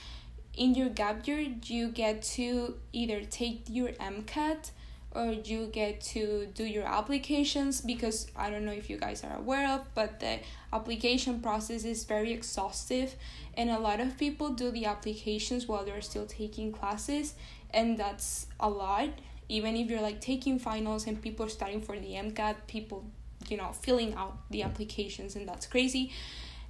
in 0.56 0.76
your 0.76 0.90
gap 0.90 1.28
year 1.28 1.40
you 1.64 1.90
get 1.90 2.22
to 2.22 2.76
either 2.92 3.24
take 3.24 3.64
your 3.68 3.90
MCAT 3.90 4.72
or 5.14 5.34
you 5.34 5.68
get 5.68 6.00
to 6.00 6.48
do 6.54 6.64
your 6.64 6.86
applications 6.86 7.82
because 7.82 8.28
I 8.36 8.50
don't 8.50 8.66
know 8.66 8.72
if 8.72 8.90
you 8.90 8.98
guys 8.98 9.24
are 9.24 9.36
aware 9.36 9.70
of, 9.70 9.82
but 9.94 10.20
the 10.22 10.40
application 10.72 11.42
process 11.42 11.84
is 11.84 12.06
very 12.06 12.32
exhaustive 12.32 13.16
and 13.56 13.70
a 13.70 13.80
lot 13.80 14.00
of 14.00 14.18
people 14.18 14.50
do 14.50 14.72
the 14.72 14.86
applications 14.86 15.68
while 15.68 15.84
they're 15.84 16.02
still 16.02 16.26
taking 16.26 16.72
classes 16.72 17.34
and 17.74 17.98
that's 17.98 18.48
a 18.60 18.70
lot. 18.70 19.10
Even 19.50 19.76
if 19.76 19.90
you're 19.90 20.02
like 20.02 20.22
taking 20.22 20.60
finals 20.60 21.08
and 21.08 21.22
people 21.22 21.46
are 21.46 21.50
studying 21.50 21.82
for 21.82 21.98
the 21.98 22.14
MCAT, 22.14 22.56
people 22.68 23.06
you 23.50 23.58
know 23.58 23.72
filling 23.74 24.14
out 24.14 24.38
the 24.50 24.64
applications 24.64 25.36
and 25.36 25.48
that's 25.48 25.66
crazy. 25.66 26.12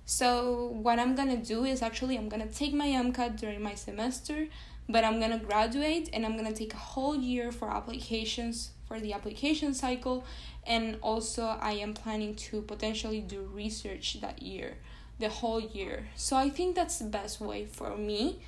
So 0.05 0.67
what 0.81 0.99
I'm 0.99 1.15
gonna 1.15 1.37
do 1.37 1.63
is 1.63 1.81
actually 1.81 2.17
I'm 2.17 2.29
gonna 2.29 2.47
take 2.47 2.73
my 2.73 2.87
MCAT 2.87 3.37
during 3.37 3.61
my 3.61 3.75
semester 3.75 4.47
but 4.89 5.03
I'm 5.03 5.19
gonna 5.19 5.39
graduate 5.39 6.09
and 6.11 6.25
I'm 6.25 6.35
gonna 6.35 6.53
take 6.53 6.73
a 6.73 6.77
whole 6.77 7.15
year 7.15 7.51
for 7.51 7.69
applications 7.69 8.71
for 8.87 8.99
the 8.99 9.13
application 9.13 9.73
cycle. 9.73 10.25
And 10.65 10.97
also 11.01 11.45
I 11.45 11.73
am 11.73 11.93
planning 11.93 12.35
to 12.35 12.61
potentially 12.61 13.21
do 13.21 13.49
research 13.53 14.19
that 14.21 14.41
year 14.41 14.77
the 15.19 15.29
whole 15.29 15.61
year. 15.61 16.07
So 16.15 16.35
I 16.35 16.49
think 16.49 16.75
that's 16.75 16.97
the 16.99 17.05
best 17.05 17.39
way 17.39 17.65
for 17.65 17.95
me 17.95 18.41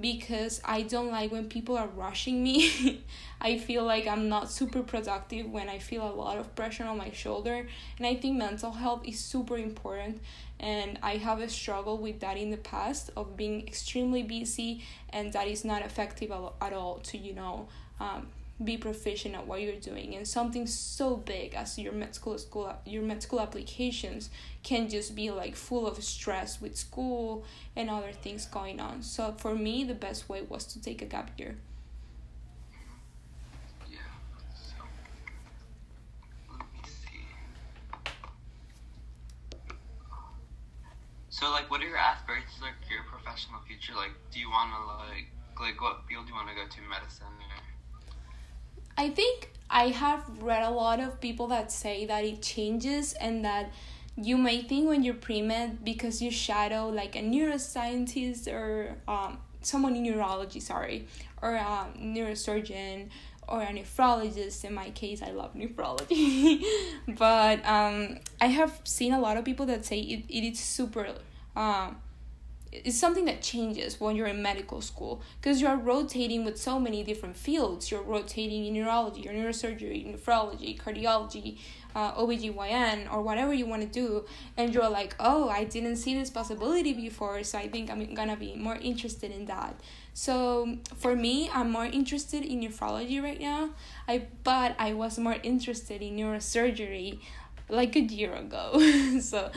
because 0.00 0.60
I 0.64 0.82
don't 0.82 1.10
like 1.10 1.32
when 1.32 1.48
people 1.48 1.76
are 1.76 1.88
rushing 1.88 2.42
me. 2.42 3.04
I 3.40 3.58
feel 3.58 3.84
like 3.84 4.06
I'm 4.06 4.28
not 4.28 4.50
super 4.50 4.82
productive 4.82 5.50
when 5.50 5.68
I 5.68 5.78
feel 5.78 6.08
a 6.08 6.14
lot 6.14 6.38
of 6.38 6.54
pressure 6.54 6.84
on 6.84 6.98
my 6.98 7.10
shoulder. 7.10 7.66
And 7.98 8.06
I 8.06 8.14
think 8.14 8.36
mental 8.36 8.72
health 8.72 9.02
is 9.04 9.18
super 9.18 9.56
important. 9.56 10.20
And 10.60 10.98
I 11.02 11.16
have 11.16 11.40
a 11.40 11.48
struggle 11.48 11.98
with 11.98 12.20
that 12.20 12.36
in 12.36 12.50
the 12.50 12.56
past 12.56 13.10
of 13.16 13.36
being 13.36 13.66
extremely 13.66 14.22
busy, 14.22 14.82
and 15.10 15.32
that 15.32 15.46
is 15.46 15.64
not 15.64 15.82
effective 15.82 16.32
at 16.60 16.72
all 16.72 16.98
to, 17.04 17.18
you 17.18 17.32
know, 17.32 17.68
um, 18.00 18.28
be 18.62 18.76
proficient 18.76 19.34
at 19.34 19.46
what 19.46 19.60
you're 19.60 19.76
doing. 19.76 20.14
And 20.16 20.26
something 20.26 20.66
so 20.66 21.16
big 21.16 21.54
as 21.54 21.78
your 21.78 21.92
med 21.92 22.14
school 22.14 22.38
school 22.38 22.74
your 22.84 23.02
med 23.02 23.22
school 23.22 23.40
applications 23.40 24.30
can 24.62 24.88
just 24.88 25.14
be 25.14 25.30
like 25.30 25.54
full 25.54 25.86
of 25.86 26.02
stress 26.02 26.60
with 26.60 26.76
school 26.76 27.44
and 27.76 27.88
other 27.88 28.12
things 28.12 28.46
going 28.46 28.80
on. 28.80 29.02
So 29.02 29.34
for 29.38 29.54
me 29.54 29.84
the 29.84 29.94
best 29.94 30.28
way 30.28 30.42
was 30.42 30.64
to 30.66 30.82
take 30.82 31.02
a 31.02 31.06
gap 31.06 31.30
year. 31.38 31.56
Yeah 33.90 33.98
so 34.54 34.74
so 41.30 41.50
like 41.50 41.70
what 41.70 41.80
are 41.80 41.88
your 41.88 41.96
aspirations 41.96 42.60
like 42.60 42.74
your 42.90 43.04
professional 43.04 43.60
future? 43.68 43.94
Like 43.94 44.12
do 44.32 44.40
you 44.40 44.50
want 44.50 44.72
to 44.74 45.08
like 45.08 45.28
like 45.60 45.80
what 45.80 46.02
field 46.08 46.26
do 46.26 46.32
you 46.32 46.34
want 46.34 46.48
to 46.48 46.54
go 46.54 46.66
to? 46.66 46.80
Medicine 46.88 47.26
or 47.26 47.67
I 48.98 49.10
think 49.10 49.52
I 49.70 49.90
have 49.90 50.24
read 50.42 50.64
a 50.64 50.70
lot 50.70 50.98
of 50.98 51.20
people 51.20 51.46
that 51.46 51.70
say 51.70 52.04
that 52.06 52.24
it 52.24 52.42
changes 52.42 53.12
and 53.12 53.44
that 53.44 53.70
you 54.16 54.36
may 54.36 54.62
think 54.62 54.88
when 54.88 55.04
you're 55.04 55.14
pre 55.14 55.40
med 55.40 55.84
because 55.84 56.20
you 56.20 56.32
shadow 56.32 56.88
like 56.88 57.14
a 57.14 57.20
neuroscientist 57.20 58.52
or 58.52 58.96
um, 59.06 59.38
someone 59.62 59.94
in 59.94 60.02
neurology, 60.02 60.58
sorry, 60.58 61.06
or 61.40 61.54
a 61.54 61.86
neurosurgeon 61.96 63.08
or 63.46 63.62
a 63.62 63.66
nephrologist. 63.66 64.64
In 64.64 64.74
my 64.74 64.90
case, 64.90 65.22
I 65.22 65.30
love 65.30 65.54
nephrology, 65.54 66.64
but 67.16 67.64
um, 67.64 68.18
I 68.40 68.46
have 68.46 68.80
seen 68.82 69.12
a 69.12 69.20
lot 69.20 69.36
of 69.36 69.44
people 69.44 69.66
that 69.66 69.86
say 69.86 70.00
it, 70.00 70.24
it 70.28 70.44
is 70.44 70.58
super. 70.58 71.06
Um, 71.54 71.98
it's 72.72 72.98
something 72.98 73.24
that 73.24 73.40
changes 73.40 74.00
when 74.00 74.16
you're 74.16 74.26
in 74.26 74.42
medical 74.42 74.80
school 74.80 75.22
because 75.40 75.60
you're 75.60 75.76
rotating 75.76 76.44
with 76.44 76.58
so 76.58 76.78
many 76.78 77.02
different 77.02 77.36
fields. 77.36 77.90
You're 77.90 78.02
rotating 78.02 78.66
in 78.66 78.74
neurology, 78.74 79.28
or 79.28 79.32
neurosurgery, 79.32 80.14
nephrology, 80.14 80.78
cardiology, 80.78 81.58
uh, 81.94 82.12
OBGYN, 82.14 83.12
or 83.12 83.22
whatever 83.22 83.54
you 83.54 83.66
want 83.66 83.82
to 83.82 83.88
do. 83.88 84.24
And 84.56 84.74
you're 84.74 84.88
like, 84.88 85.16
oh, 85.18 85.48
I 85.48 85.64
didn't 85.64 85.96
see 85.96 86.14
this 86.14 86.30
possibility 86.30 86.92
before, 86.92 87.42
so 87.42 87.58
I 87.58 87.68
think 87.68 87.90
I'm 87.90 88.14
gonna 88.14 88.36
be 88.36 88.54
more 88.54 88.76
interested 88.76 89.30
in 89.30 89.46
that. 89.46 89.80
So 90.12 90.76
for 90.96 91.16
me, 91.16 91.48
I'm 91.54 91.70
more 91.70 91.86
interested 91.86 92.44
in 92.44 92.60
nephrology 92.60 93.22
right 93.22 93.40
now. 93.40 93.70
I 94.06 94.26
but 94.44 94.74
I 94.78 94.92
was 94.92 95.18
more 95.18 95.36
interested 95.42 96.02
in 96.02 96.16
neurosurgery 96.16 97.20
like 97.68 97.96
a 97.96 98.00
year 98.00 98.34
ago. 98.34 98.80
so 99.20 99.50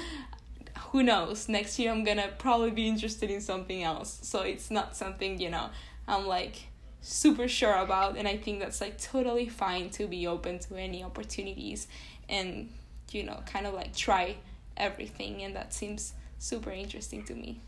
who 0.92 1.04
knows 1.04 1.50
next 1.50 1.80
year 1.80 1.92
i'm 1.92 2.04
gonna 2.04 2.30
probably 2.38 2.72
be 2.72 2.88
interested 2.88 3.30
in 3.30 3.42
something 3.42 3.84
else. 3.84 4.20
So 4.24 4.42
it's 4.42 4.70
not 4.72 4.96
something 4.96 5.40
you 5.40 5.50
know 5.50 5.70
i'm 6.08 6.28
like 6.28 6.68
super 7.02 7.48
sure 7.48 7.76
about 7.76 8.16
and 8.18 8.28
i 8.28 8.38
think 8.38 8.60
that's 8.60 8.80
like 8.80 8.98
totally 8.98 9.50
fine 9.50 9.90
to 9.90 10.06
be 10.08 10.28
open 10.28 10.60
to 10.60 10.76
any 10.76 11.04
opportunities 11.04 11.88
and 12.30 12.70
you 13.12 13.24
know 13.24 13.42
kind 13.46 13.66
of 13.66 13.74
like 13.74 13.96
try 13.96 14.36
everything 14.78 15.44
and 15.44 15.56
that 15.56 15.74
seems 15.74 16.14
super 16.40 16.72
interesting 16.72 17.24
to 17.24 17.36
me. 17.36 17.62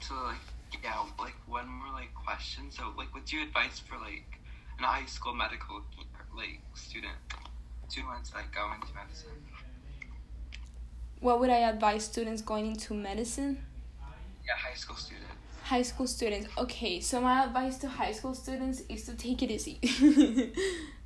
So 0.00 0.14
like 0.24 0.36
yeah 0.82 1.04
like 1.18 1.36
one 1.46 1.68
more 1.68 1.92
like 1.94 2.12
question. 2.14 2.70
So 2.70 2.92
like 2.98 3.14
what's 3.14 3.32
your 3.32 3.42
advice 3.42 3.78
for 3.78 3.96
like 3.98 4.26
an 4.78 4.84
high 4.84 5.06
school 5.06 5.34
medical 5.34 5.80
like 6.36 6.60
student 6.74 7.14
students 7.88 8.34
like 8.34 8.52
going 8.52 8.80
to 8.80 8.94
medicine 8.94 9.30
what 11.20 11.40
would 11.40 11.50
I 11.50 11.68
advise 11.68 12.04
students 12.04 12.42
going 12.42 12.66
into 12.66 12.94
medicine? 12.94 13.58
Yeah, 14.46 14.54
high 14.56 14.74
school 14.74 14.96
students. 14.96 15.24
High 15.62 15.82
school 15.82 16.06
students. 16.06 16.48
Okay, 16.58 17.00
so 17.00 17.20
my 17.20 17.44
advice 17.44 17.78
to 17.78 17.88
high 17.88 18.12
school 18.12 18.34
students 18.34 18.82
is 18.88 19.06
to 19.06 19.14
take 19.14 19.42
it 19.42 19.50
easy. 19.50 19.78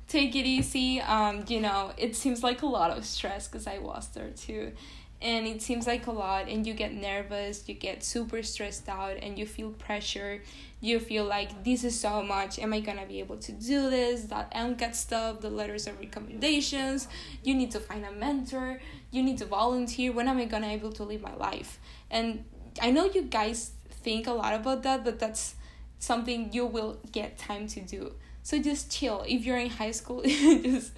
take 0.09 0.35
it 0.35 0.45
easy. 0.45 0.99
Um, 0.99 1.45
you 1.47 1.61
know, 1.61 1.93
it 1.97 2.15
seems 2.15 2.43
like 2.43 2.61
a 2.63 2.65
lot 2.65 2.91
of 2.91 3.05
stress 3.05 3.47
because 3.47 3.67
I 3.67 3.77
was 3.77 4.09
there 4.09 4.31
too. 4.31 4.73
And 5.21 5.45
it 5.47 5.61
seems 5.61 5.85
like 5.85 6.07
a 6.07 6.11
lot, 6.11 6.47
and 6.47 6.65
you 6.65 6.73
get 6.73 6.93
nervous, 6.93 7.67
you 7.67 7.75
get 7.75 8.05
super 8.05 8.41
stressed 8.41 8.87
out, 8.87 9.17
and 9.21 9.37
you 9.37 9.45
feel 9.45 9.71
pressure. 9.71 10.41
You 10.79 10.97
feel 10.99 11.25
like 11.25 11.65
this 11.65 11.83
is 11.83 11.99
so 11.99 12.23
much. 12.23 12.57
Am 12.57 12.71
I 12.71 12.79
gonna 12.79 13.05
be 13.05 13.19
able 13.19 13.35
to 13.35 13.51
do 13.51 13.89
this? 13.89 14.23
That 14.23 14.49
MCAT 14.53 14.95
stuff, 14.95 15.41
the 15.41 15.49
letters 15.49 15.87
of 15.87 15.99
recommendations. 15.99 17.09
You 17.43 17.53
need 17.53 17.71
to 17.71 17.81
find 17.81 18.05
a 18.05 18.13
mentor 18.13 18.79
you 19.11 19.23
need 19.23 19.37
to 19.39 19.45
volunteer 19.45 20.11
when 20.11 20.27
am 20.27 20.37
i 20.37 20.45
gonna 20.45 20.67
able 20.67 20.91
to 20.93 21.03
live 21.03 21.21
my 21.21 21.35
life? 21.35 21.79
And 22.09 22.45
i 22.81 22.91
know 22.91 23.05
you 23.05 23.23
guys 23.23 23.71
think 23.89 24.27
a 24.27 24.31
lot 24.31 24.53
about 24.53 24.83
that 24.83 25.03
but 25.03 25.19
that's 25.19 25.55
something 25.99 26.53
you 26.53 26.65
will 26.65 26.99
get 27.11 27.37
time 27.37 27.67
to 27.67 27.81
do. 27.81 28.13
So 28.41 28.57
just 28.57 28.89
chill. 28.91 29.25
If 29.27 29.45
you're 29.45 29.57
in 29.57 29.69
high 29.69 29.91
school 29.91 30.21
just 30.25 30.93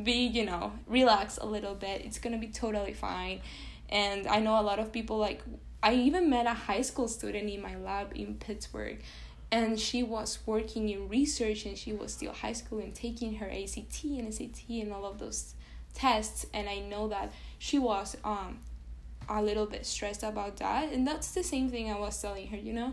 be 0.00 0.26
you 0.26 0.44
know 0.44 0.72
relax 0.86 1.38
a 1.38 1.46
little 1.46 1.74
bit. 1.74 2.02
It's 2.04 2.18
gonna 2.18 2.38
be 2.38 2.48
totally 2.48 2.94
fine. 2.94 3.40
And 3.88 4.26
i 4.26 4.38
know 4.40 4.60
a 4.60 4.62
lot 4.62 4.78
of 4.78 4.92
people 4.92 5.18
like 5.18 5.42
i 5.82 5.94
even 5.94 6.30
met 6.30 6.46
a 6.46 6.54
high 6.54 6.82
school 6.82 7.08
student 7.08 7.50
in 7.50 7.60
my 7.60 7.76
lab 7.76 8.12
in 8.14 8.34
pittsburgh 8.34 9.02
and 9.54 9.78
she 9.78 10.02
was 10.02 10.40
working 10.46 10.88
in 10.88 11.08
research 11.08 11.64
and 11.64 11.78
she 11.78 11.92
was 11.92 12.12
still 12.12 12.32
high 12.32 12.52
school 12.52 12.80
and 12.80 12.92
taking 12.92 13.36
her 13.36 13.46
act 13.46 13.76
and 14.02 14.34
sat 14.34 14.62
and 14.68 14.92
all 14.92 15.04
of 15.06 15.18
those 15.18 15.54
tests 15.94 16.46
and 16.52 16.68
i 16.68 16.78
know 16.80 17.08
that 17.08 17.32
she 17.58 17.78
was 17.78 18.16
um 18.24 18.58
a 19.28 19.42
little 19.42 19.64
bit 19.64 19.86
stressed 19.86 20.22
about 20.22 20.58
that. 20.58 20.92
And 20.92 21.06
that's 21.06 21.30
the 21.32 21.42
same 21.42 21.70
thing 21.70 21.90
i 21.90 21.98
was 21.98 22.20
telling 22.20 22.48
her 22.48 22.56
you 22.56 22.72
know 22.72 22.92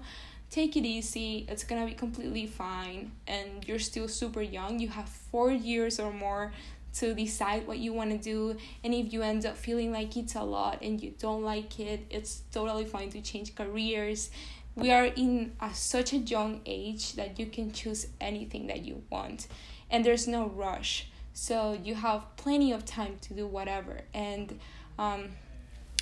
take 0.51 0.75
it 0.75 0.85
easy. 0.85 1.45
It's 1.47 1.63
gonna 1.63 1.85
be 1.85 1.93
completely 1.93 2.45
fine. 2.45 3.13
And 3.25 3.65
you're 3.65 3.79
still 3.79 4.07
super 4.07 4.41
young. 4.41 4.79
You 4.79 4.89
have 4.89 5.07
four 5.07 5.49
years 5.49 5.99
or 5.99 6.11
more 6.11 6.51
to 6.95 7.13
decide 7.13 7.65
what 7.65 7.77
you 7.79 7.93
want 7.93 8.11
to 8.11 8.17
do. 8.17 8.57
And 8.83 8.93
if 8.93 9.13
you 9.13 9.21
end 9.21 9.45
up 9.45 9.55
feeling 9.57 9.93
like 9.93 10.17
it's 10.17 10.35
a 10.35 10.43
lot 10.43 10.79
and 10.81 11.01
you 11.01 11.13
don't 11.17 11.41
like 11.41 11.79
it 11.79 12.05
it's 12.09 12.41
totally 12.51 12.85
fine 12.85 13.09
to 13.11 13.21
change 13.21 13.55
careers. 13.55 14.29
We 14.75 14.91
are 14.91 15.05
in 15.05 15.53
a, 15.61 15.73
such 15.73 16.13
a 16.13 16.17
young 16.17 16.61
age 16.65 17.13
that 17.13 17.39
you 17.39 17.45
can 17.45 17.71
choose 17.71 18.07
anything 18.19 18.67
that 18.67 18.85
you 18.85 19.03
want. 19.09 19.47
And 19.89 20.03
there's 20.05 20.27
no 20.27 20.47
rush 20.47 21.07
so 21.41 21.75
you 21.83 21.95
have 21.95 22.21
plenty 22.37 22.71
of 22.71 22.85
time 22.85 23.17
to 23.21 23.33
do 23.33 23.47
whatever. 23.47 24.01
And 24.13 24.59
um, 24.99 25.29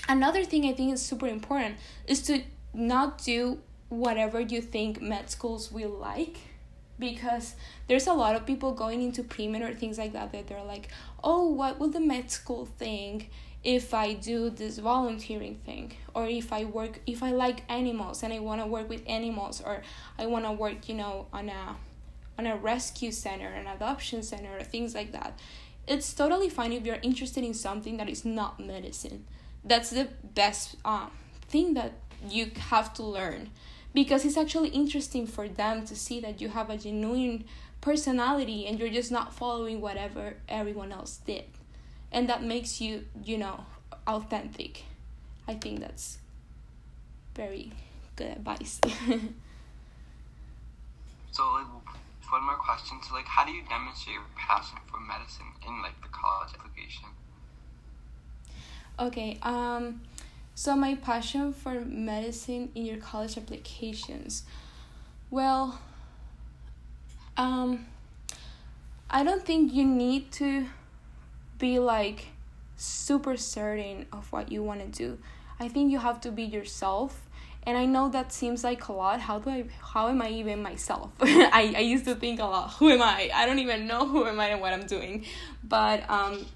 another 0.10 0.43
thing 0.43 0.65
i 0.65 0.73
think 0.73 0.93
is 0.93 1.02
super 1.02 1.28
important 1.28 1.75
is 2.08 2.21
to 2.23 2.41
not 2.73 3.23
do 3.23 3.60
whatever 3.89 4.39
you 4.39 4.62
think 4.62 5.02
med 5.02 5.30
schools 5.30 5.71
will 5.71 5.89
like 5.89 6.38
because 6.97 7.56
there's 7.88 8.08
a 8.08 8.13
lot 8.13 8.36
of 8.36 8.45
people 8.45 8.73
going 8.73 9.02
into 9.02 9.23
pre-med 9.23 9.62
or 9.62 9.73
things 9.73 9.97
like 9.97 10.13
that 10.13 10.32
that 10.34 10.47
they're 10.47 10.63
like 10.63 10.89
oh 11.23 11.47
what 11.47 11.80
will 11.80 11.89
the 11.89 11.99
med 11.99 12.30
school 12.30 12.65
think 12.78 13.30
if 13.63 13.93
i 13.93 14.13
do 14.13 14.49
this 14.49 14.78
volunteering 14.80 15.56
thing? 15.65 15.91
Or 16.13 16.28
if 16.28 16.52
i 16.52 16.63
work 16.65 16.99
if 17.06 17.21
i 17.23 17.32
like 17.32 17.63
animals 17.69 18.23
and 18.23 18.34
i 18.34 18.39
want 18.39 18.62
to 18.62 18.67
work 18.67 18.89
with 18.89 19.04
animals 19.08 19.62
or 19.62 19.84
i 20.17 20.25
want 20.25 20.45
to 20.45 20.52
work 20.52 20.89
you 20.89 20.95
know 20.95 21.28
on 21.32 21.49
a 21.49 21.75
on 22.39 22.45
a 22.47 22.56
rescue 22.56 23.12
center 23.12 23.47
an 23.47 23.67
adoption 23.67 24.23
center 24.23 24.52
or 24.58 24.63
things 24.63 24.95
like 24.95 25.12
that 25.12 25.32
it's 25.89 26.13
totally 26.13 26.49
fine 26.49 26.71
if 26.71 26.86
you're 26.86 26.99
interested 27.02 27.43
in 27.43 27.56
something 27.56 27.97
that 27.97 28.08
is 28.08 28.23
not 28.23 28.60
medicine. 28.60 29.25
That's 29.65 29.89
the 29.89 30.08
best 30.36 30.75
uh, 30.86 31.08
thing 31.47 31.73
that 31.73 31.93
you 32.30 32.52
have 32.69 32.93
to 32.93 33.04
learn 33.04 33.49
because 33.93 34.23
it's 34.23 34.38
actually 34.38 34.69
interesting 34.69 35.25
for 35.25 35.49
them 35.49 35.86
to 35.88 35.95
see 35.95 36.19
that 36.19 36.39
you 36.39 36.49
have 36.49 36.69
a 36.69 36.78
genuine 36.78 37.43
personality 37.82 38.67
and 38.67 38.80
you're 38.80 38.89
just 38.89 39.12
not 39.12 39.34
following 39.34 39.82
whatever 39.82 40.36
everyone 40.47 40.91
else 40.91 41.17
did. 41.25 41.45
And 42.12 42.30
that 42.30 42.43
makes 42.43 42.80
you 42.80 43.06
you 43.25 43.39
know 43.39 43.65
authentic. 44.06 44.84
I 45.47 45.56
think 45.56 45.80
that's 45.80 46.19
very 47.36 47.71
good 48.15 48.28
advice. 48.28 48.80
So 51.32 51.43
one 52.32 52.46
more 52.46 52.56
question 52.56 52.98
so 53.02 53.13
like 53.13 53.26
how 53.26 53.46
do 53.46 53.52
you 53.52 53.63
demonstrate 53.68 54.15
your 54.15 54.26
passion 54.36 54.78
for 54.88 55.00
medicine 55.00 55.48
in 55.68 55.82
like 55.82 56.00
the 56.02 56.10
college 56.10 56.54
application 56.54 57.06
okay 59.00 59.38
um 59.44 60.02
so, 60.60 60.76
my 60.76 60.96
passion 60.96 61.54
for 61.54 61.86
medicine 61.86 62.70
in 62.76 62.86
your 62.86 62.98
college 62.98 63.38
applications. 63.38 64.44
Well, 65.30 65.80
um, 67.38 67.86
I 69.10 69.24
don't 69.24 69.46
think 69.46 69.72
you 69.74 69.86
need 69.86 70.34
to 70.34 70.68
be 71.60 71.80
like 71.80 72.26
super 72.76 73.38
certain 73.38 74.06
of 74.12 74.30
what 74.34 74.52
you 74.52 74.62
want 74.62 74.82
to 74.82 74.88
do. 74.88 75.18
I 75.62 75.70
think 75.70 75.94
you 75.94 76.00
have 76.00 76.20
to 76.20 76.30
be 76.30 76.44
yourself. 76.44 77.26
And 77.69 77.77
I 77.77 77.86
know 77.86 78.10
that 78.10 78.34
seems 78.34 78.63
like 78.63 78.88
a 78.88 78.93
lot. 78.93 79.19
How 79.19 79.38
do 79.38 79.51
I 79.51 79.65
how 79.93 80.08
am 80.08 80.23
I 80.23 80.29
even 80.29 80.63
myself? 80.63 81.12
I, 81.21 81.71
I 81.77 81.82
used 81.82 82.05
to 82.05 82.15
think 82.15 82.39
a 82.39 82.45
lot, 82.45 82.71
who 82.71 82.89
am 82.89 83.03
I? 83.03 83.29
I 83.32 83.45
don't 83.45 83.60
even 83.60 83.86
know 83.86 84.08
who 84.08 84.25
am 84.25 84.39
I 84.39 84.47
and 84.47 84.60
what 84.60 84.73
I'm 84.73 84.88
doing. 84.88 85.23
But 85.63 86.10
um 86.10 86.47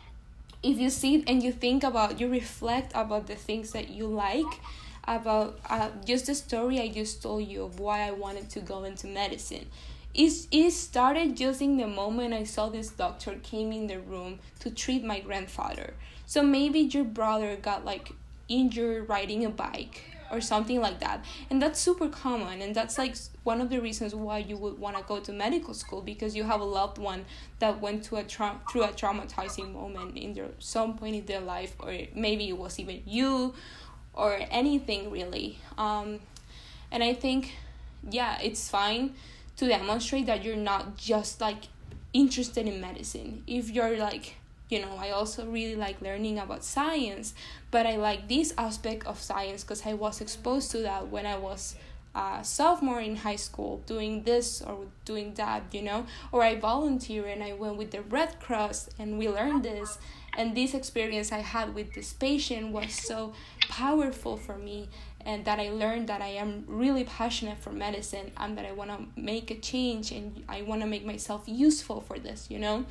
if 0.63 0.79
you 0.79 0.89
sit 0.89 1.23
and 1.27 1.43
you 1.43 1.51
think 1.51 1.83
about 1.83 2.19
you 2.19 2.27
reflect 2.27 2.91
about 2.95 3.27
the 3.27 3.35
things 3.35 3.73
that 3.73 3.89
you 3.89 4.07
like 4.07 4.53
about 5.03 5.59
uh, 5.69 5.89
just 6.05 6.25
the 6.27 6.33
story 6.33 6.79
i 6.79 6.87
just 6.87 7.21
told 7.21 7.45
you 7.45 7.63
of 7.65 7.81
why 7.81 8.07
i 8.07 8.11
wanted 8.11 8.49
to 8.49 8.61
go 8.61 8.85
into 8.85 9.05
medicine 9.05 9.65
it, 10.13 10.31
it 10.51 10.71
started 10.71 11.35
just 11.35 11.61
in 11.61 11.75
the 11.75 11.85
moment 11.85 12.33
i 12.33 12.45
saw 12.45 12.69
this 12.69 12.87
doctor 12.91 13.35
came 13.43 13.73
in 13.73 13.87
the 13.87 13.99
room 13.99 14.39
to 14.61 14.71
treat 14.71 15.03
my 15.03 15.19
grandfather 15.19 15.93
so 16.25 16.41
maybe 16.41 16.79
your 16.79 17.03
brother 17.03 17.57
got 17.57 17.83
like 17.83 18.13
injured 18.47 19.09
riding 19.09 19.43
a 19.43 19.49
bike 19.49 20.12
or 20.33 20.41
something 20.41 20.81
like 20.81 20.99
that. 20.99 21.23
And 21.49 21.61
that's 21.61 21.79
super 21.79 22.09
common 22.09 22.61
and 22.61 22.75
that's 22.75 22.97
like 22.97 23.15
one 23.43 23.61
of 23.61 23.69
the 23.69 23.79
reasons 23.79 24.15
why 24.15 24.39
you 24.39 24.57
would 24.57 24.79
want 24.79 24.97
to 24.97 25.03
go 25.03 25.19
to 25.19 25.31
medical 25.31 25.73
school 25.73 26.01
because 26.01 26.35
you 26.35 26.43
have 26.43 26.59
a 26.59 26.65
loved 26.65 26.97
one 26.97 27.25
that 27.59 27.79
went 27.79 28.03
to 28.05 28.17
a 28.17 28.23
tra- 28.23 28.59
through 28.69 28.83
a 28.83 28.89
traumatizing 28.89 29.73
moment 29.73 30.17
in 30.17 30.33
their 30.33 30.49
some 30.59 30.97
point 30.97 31.15
in 31.15 31.25
their 31.25 31.41
life 31.41 31.75
or 31.79 31.95
maybe 32.15 32.49
it 32.49 32.57
was 32.57 32.79
even 32.79 33.01
you 33.05 33.53
or 34.13 34.39
anything 34.49 35.11
really. 35.11 35.59
Um, 35.77 36.19
and 36.91 37.03
i 37.03 37.11
think 37.11 37.55
yeah 38.11 38.37
it's 38.39 38.69
fine 38.69 39.15
to 39.57 39.67
demonstrate 39.67 40.25
that 40.27 40.43
you're 40.43 40.55
not 40.55 40.95
just 40.97 41.41
like 41.41 41.63
interested 42.13 42.67
in 42.67 42.79
medicine. 42.79 43.43
If 43.47 43.69
you're 43.69 43.97
like 43.97 44.35
you 44.73 44.81
know 44.81 44.95
i 44.99 45.11
also 45.11 45.45
really 45.45 45.75
like 45.75 46.01
learning 46.01 46.39
about 46.39 46.63
science 46.63 47.33
but 47.69 47.85
i 47.85 47.95
like 47.95 48.27
this 48.27 48.53
aspect 48.57 49.05
of 49.05 49.19
science 49.19 49.63
because 49.63 49.85
i 49.85 49.93
was 49.93 50.19
exposed 50.19 50.71
to 50.71 50.79
that 50.79 51.07
when 51.09 51.25
i 51.25 51.37
was 51.37 51.75
a 52.15 52.43
sophomore 52.43 53.01
in 53.01 53.15
high 53.15 53.35
school 53.35 53.81
doing 53.85 54.23
this 54.23 54.61
or 54.61 54.85
doing 55.03 55.33
that 55.33 55.63
you 55.71 55.81
know? 55.81 56.05
Or 56.31 56.43
i 56.43 56.55
volunteer 56.55 57.25
and 57.25 57.43
i 57.43 57.53
went 57.53 57.77
with 57.77 57.91
the 57.91 58.01
red 58.01 58.39
cross 58.39 58.89
and 58.99 59.17
we 59.17 59.27
learned 59.27 59.63
this. 59.63 59.97
And 60.35 60.55
this 60.55 60.73
experience 60.73 61.31
i 61.31 61.39
had 61.39 61.75
with 61.75 61.93
this 61.93 62.13
patient 62.13 62.71
was 62.71 62.91
so 62.93 63.33
powerful 63.69 64.37
for 64.37 64.57
me 64.57 64.89
and 65.25 65.45
that 65.45 65.59
i 65.59 65.69
learned 65.69 66.07
that 66.07 66.21
i 66.21 66.27
am 66.27 66.63
really 66.67 67.03
passionate 67.03 67.59
for 67.59 67.71
medicine 67.71 68.31
and 68.37 68.57
that 68.57 68.65
i 68.65 68.71
want 68.71 68.89
to 68.89 69.05
make 69.19 69.51
a 69.51 69.55
change 69.59 70.11
and 70.11 70.43
i 70.49 70.61
want 70.63 70.81
to 70.81 70.87
make 70.87 71.05
myself 71.05 71.43
useful 71.45 72.01
for 72.01 72.17
this 72.19 72.47
you 72.49 72.59
know 72.59 72.83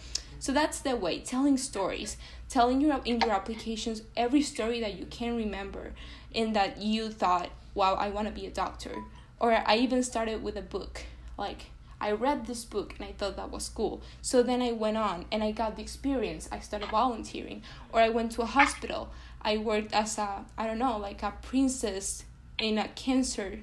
so 0.42 0.50
that's 0.50 0.80
the 0.80 0.96
way 0.96 1.20
telling 1.20 1.56
stories, 1.56 2.16
telling 2.48 2.80
your 2.80 3.00
in 3.04 3.20
your 3.20 3.30
applications 3.30 4.02
every 4.16 4.42
story 4.42 4.80
that 4.80 4.98
you 4.98 5.06
can 5.06 5.36
remember 5.36 5.92
and 6.34 6.56
that 6.56 6.78
you 6.78 7.10
thought, 7.10 7.50
wow, 7.74 7.94
I 7.94 8.08
want 8.08 8.26
to 8.26 8.34
be 8.34 8.46
a 8.46 8.50
doctor. 8.50 9.04
Or 9.38 9.52
I 9.52 9.76
even 9.76 10.02
started 10.02 10.42
with 10.42 10.56
a 10.56 10.60
book. 10.60 11.04
Like 11.38 11.66
I 12.00 12.10
read 12.10 12.46
this 12.46 12.64
book 12.64 12.92
and 12.98 13.06
I 13.06 13.12
thought 13.12 13.36
that 13.36 13.52
was 13.52 13.68
cool. 13.68 14.02
So 14.20 14.42
then 14.42 14.60
I 14.60 14.72
went 14.72 14.96
on 14.96 15.26
and 15.30 15.44
I 15.44 15.52
got 15.52 15.76
the 15.76 15.82
experience. 15.82 16.48
I 16.50 16.58
started 16.58 16.88
volunteering. 16.88 17.62
Or 17.92 18.00
I 18.00 18.08
went 18.08 18.32
to 18.32 18.42
a 18.42 18.46
hospital. 18.46 19.10
I 19.42 19.58
worked 19.58 19.92
as 19.92 20.18
a, 20.18 20.44
I 20.58 20.66
don't 20.66 20.80
know, 20.80 20.98
like 20.98 21.22
a 21.22 21.34
princess 21.40 22.24
in 22.58 22.78
a 22.78 22.88
cancer 22.88 23.60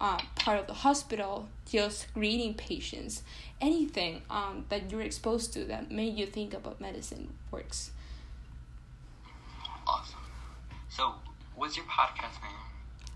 uh, 0.00 0.18
part 0.34 0.58
of 0.58 0.66
the 0.66 0.74
hospital, 0.74 1.48
just 1.64 2.12
greeting 2.12 2.54
patients 2.54 3.22
anything 3.60 4.22
um, 4.30 4.64
that 4.68 4.90
you're 4.90 5.02
exposed 5.02 5.52
to 5.54 5.64
that 5.64 5.90
made 5.90 6.16
you 6.16 6.26
think 6.26 6.54
about 6.54 6.80
medicine 6.80 7.32
works. 7.50 7.90
Awesome. 9.86 10.20
So, 10.88 11.14
what's 11.54 11.76
your 11.76 11.86
podcast 11.86 12.42
name? 12.42 12.52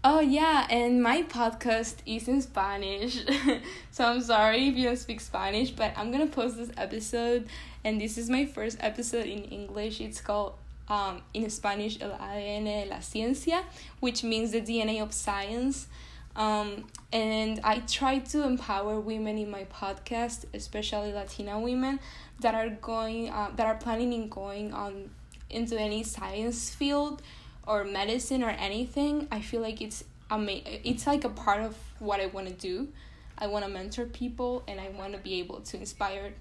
Oh 0.04 0.18
yeah, 0.18 0.66
and 0.68 1.00
my 1.00 1.22
podcast 1.22 1.94
is 2.06 2.26
in 2.26 2.42
Spanish. 2.42 3.24
so 3.92 4.04
I'm 4.04 4.20
sorry 4.20 4.66
if 4.66 4.76
you 4.76 4.84
don't 4.84 4.96
speak 4.96 5.20
Spanish, 5.20 5.70
but 5.70 5.92
I'm 5.96 6.10
gonna 6.10 6.26
post 6.26 6.56
this 6.56 6.72
episode 6.76 7.46
and 7.84 8.00
this 8.00 8.18
is 8.18 8.28
my 8.28 8.44
first 8.44 8.78
episode 8.80 9.26
in 9.26 9.44
English. 9.44 10.00
It's 10.00 10.20
called 10.20 10.54
um 10.88 11.22
in 11.34 11.48
Spanish 11.50 12.00
El 12.00 12.10
ADN 12.10 12.64
de 12.64 12.86
la 12.90 12.96
Ciencia, 12.96 13.62
which 14.00 14.24
means 14.24 14.50
the 14.50 14.60
DNA 14.60 15.00
of 15.00 15.12
science. 15.12 15.86
Um, 16.34 16.86
and 17.12 17.60
I 17.62 17.80
try 17.80 18.18
to 18.18 18.44
empower 18.44 18.98
women 18.98 19.36
in 19.36 19.50
my 19.50 19.64
podcast, 19.64 20.46
especially 20.54 21.12
Latina 21.12 21.60
women 21.60 22.00
that 22.40 22.54
are 22.54 22.70
going 22.70 23.30
uh, 23.30 23.50
that 23.56 23.66
are 23.66 23.74
planning 23.74 24.12
in 24.12 24.28
going 24.28 24.72
on 24.72 25.10
into 25.50 25.78
any 25.78 26.02
science 26.02 26.74
field 26.74 27.22
or 27.66 27.84
medicine 27.84 28.42
or 28.42 28.50
anything. 28.50 29.28
I 29.30 29.40
feel 29.42 29.60
like 29.60 29.82
it's 29.82 30.04
ama- 30.30 30.62
it's 30.64 31.06
like 31.06 31.24
a 31.24 31.28
part 31.28 31.62
of 31.62 31.76
what 31.98 32.20
I 32.20 32.26
want 32.26 32.48
to 32.48 32.54
do. 32.54 32.88
I 33.36 33.46
want 33.46 33.64
to 33.64 33.70
mentor 33.70 34.06
people 34.06 34.62
and 34.68 34.80
I 34.80 34.88
want 34.90 35.12
to 35.12 35.18
be 35.18 35.40
able 35.40 35.60
to 35.60 35.76
inspire 35.76 36.32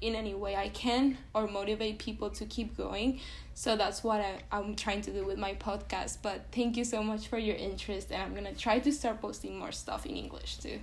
in 0.00 0.14
any 0.14 0.34
way 0.34 0.56
I 0.56 0.68
can 0.68 1.18
or 1.34 1.46
motivate 1.46 1.98
people 1.98 2.30
to 2.30 2.44
keep 2.44 2.76
going. 2.76 3.20
So 3.54 3.76
that's 3.76 4.04
what 4.04 4.20
I, 4.20 4.40
I'm 4.52 4.76
trying 4.76 5.02
to 5.02 5.10
do 5.10 5.24
with 5.24 5.38
my 5.38 5.54
podcast. 5.54 6.18
But 6.22 6.46
thank 6.52 6.76
you 6.76 6.84
so 6.84 7.02
much 7.02 7.28
for 7.28 7.38
your 7.38 7.56
interest, 7.56 8.12
and 8.12 8.22
I'm 8.22 8.34
gonna 8.34 8.54
try 8.54 8.78
to 8.78 8.92
start 8.92 9.20
posting 9.20 9.58
more 9.58 9.72
stuff 9.72 10.06
in 10.06 10.16
English 10.16 10.58
too. 10.58 10.80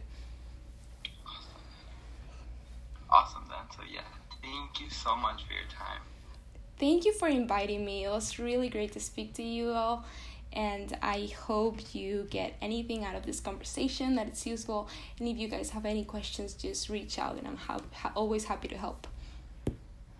Awesome, 3.09 3.43
then. 3.47 3.57
So, 3.75 3.83
yeah, 3.91 4.01
thank 4.41 4.81
you 4.81 4.89
so 4.89 5.15
much 5.15 5.45
for 5.45 5.53
your 5.53 5.69
time. 5.69 6.01
Thank 6.77 7.05
you 7.05 7.13
for 7.13 7.29
inviting 7.29 7.85
me. 7.85 8.03
It 8.03 8.09
was 8.09 8.37
really 8.39 8.67
great 8.67 8.91
to 8.93 8.99
speak 8.99 9.33
to 9.35 9.43
you 9.43 9.71
all 9.71 10.05
and 10.55 10.97
I 11.01 11.31
hope 11.45 11.93
you 11.93 12.27
get 12.29 12.55
anything 12.61 13.03
out 13.03 13.15
of 13.15 13.25
this 13.25 13.39
conversation 13.39 14.15
that 14.15 14.27
it's 14.27 14.45
useful. 14.45 14.89
And 15.19 15.27
if 15.27 15.37
you 15.37 15.47
guys 15.47 15.71
have 15.71 15.85
any 15.85 16.03
questions, 16.03 16.53
just 16.53 16.89
reach 16.89 17.19
out, 17.19 17.37
and 17.37 17.47
I'm 17.47 17.57
ha- 17.57 18.11
always 18.15 18.45
happy 18.45 18.67
to 18.69 18.77
help. 18.77 19.07